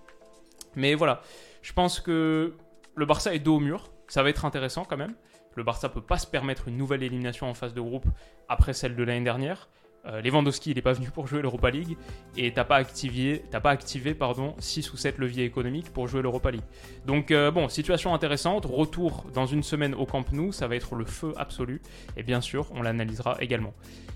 Mais 0.75 0.95
voilà, 0.95 1.21
je 1.61 1.73
pense 1.73 1.99
que 1.99 2.55
le 2.95 3.05
Barça 3.05 3.33
est 3.33 3.39
dos 3.39 3.57
au 3.57 3.59
mur. 3.59 3.91
Ça 4.07 4.23
va 4.23 4.29
être 4.29 4.45
intéressant 4.45 4.85
quand 4.85 4.97
même. 4.97 5.15
Le 5.55 5.63
Barça 5.63 5.89
peut 5.89 6.01
pas 6.01 6.17
se 6.17 6.27
permettre 6.27 6.67
une 6.67 6.77
nouvelle 6.77 7.01
élimination 7.01 7.49
en 7.49 7.53
phase 7.53 7.73
de 7.73 7.81
groupe 7.81 8.05
après 8.49 8.73
celle 8.73 8.95
de 8.95 9.03
l'année 9.03 9.23
dernière. 9.23 9.69
Euh, 10.07 10.21
Lewandowski, 10.21 10.71
il 10.71 10.75
n'est 10.75 10.81
pas 10.81 10.93
venu 10.93 11.09
pour 11.09 11.27
jouer 11.27 11.41
l'Europa 11.41 11.69
League 11.69 11.97
et 12.37 12.53
t'as 12.53 12.63
pas 12.63 12.75
activé, 12.75 13.43
pas 13.51 13.71
activé 13.71 14.13
pardon, 14.13 14.55
6 14.59 14.93
ou 14.93 14.97
7 14.97 15.17
leviers 15.17 15.45
économiques 15.45 15.91
pour 15.91 16.07
jouer 16.07 16.21
l'Europa 16.21 16.51
League. 16.51 16.63
Donc 17.05 17.31
euh, 17.31 17.51
bon, 17.51 17.69
situation 17.69 18.13
intéressante, 18.13 18.65
retour 18.65 19.25
dans 19.33 19.45
une 19.45 19.63
semaine 19.63 19.95
au 19.95 20.05
Camp 20.05 20.31
Nou, 20.31 20.51
ça 20.51 20.67
va 20.67 20.75
être 20.75 20.95
le 20.95 21.05
feu 21.05 21.33
absolu 21.37 21.81
et 22.17 22.23
bien 22.23 22.41
sûr, 22.41 22.67
on 22.73 22.81
l'analysera 22.81 23.37
également. 23.39 23.73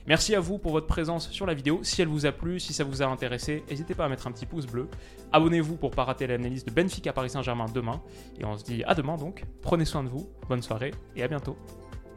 Merci 0.08 0.36
à 0.36 0.40
vous 0.40 0.58
pour 0.58 0.72
votre 0.72 0.88
présence 0.88 1.30
sur 1.30 1.46
la 1.46 1.54
vidéo. 1.54 1.80
Si 1.84 2.02
elle 2.02 2.08
vous 2.08 2.26
a 2.26 2.32
plu, 2.32 2.60
si 2.60 2.74
ça 2.74 2.84
vous 2.84 3.02
a 3.02 3.06
intéressé, 3.06 3.64
n'hésitez 3.70 3.94
pas 3.94 4.06
à 4.06 4.10
mettre 4.10 4.28
un 4.28 4.32
petit 4.32 4.46
pouce 4.46 4.66
bleu. 4.66 4.88
Abonnez-vous 5.32 5.76
pour 5.76 5.92
pas 5.92 6.04
rater 6.04 6.26
l'analyse 6.28 6.66
de 6.66 6.72
Benfica 6.72 7.14
Paris 7.14 7.30
Saint-Germain 7.30 7.66
demain 7.74 8.02
et 8.40 8.46
on 8.46 8.58
se 8.58 8.64
dit 8.64 8.84
à 8.86 8.96
demain 8.96 9.18
donc. 9.18 9.44
Prenez 9.62 9.86
soin 9.86 10.04
de 10.04 10.10
vous, 10.10 10.30
bonne 10.48 10.62
soirée 10.62 10.92
et 11.16 11.24
à 11.24 11.28
bientôt. 11.28 11.58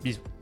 Bisous. 0.02 0.41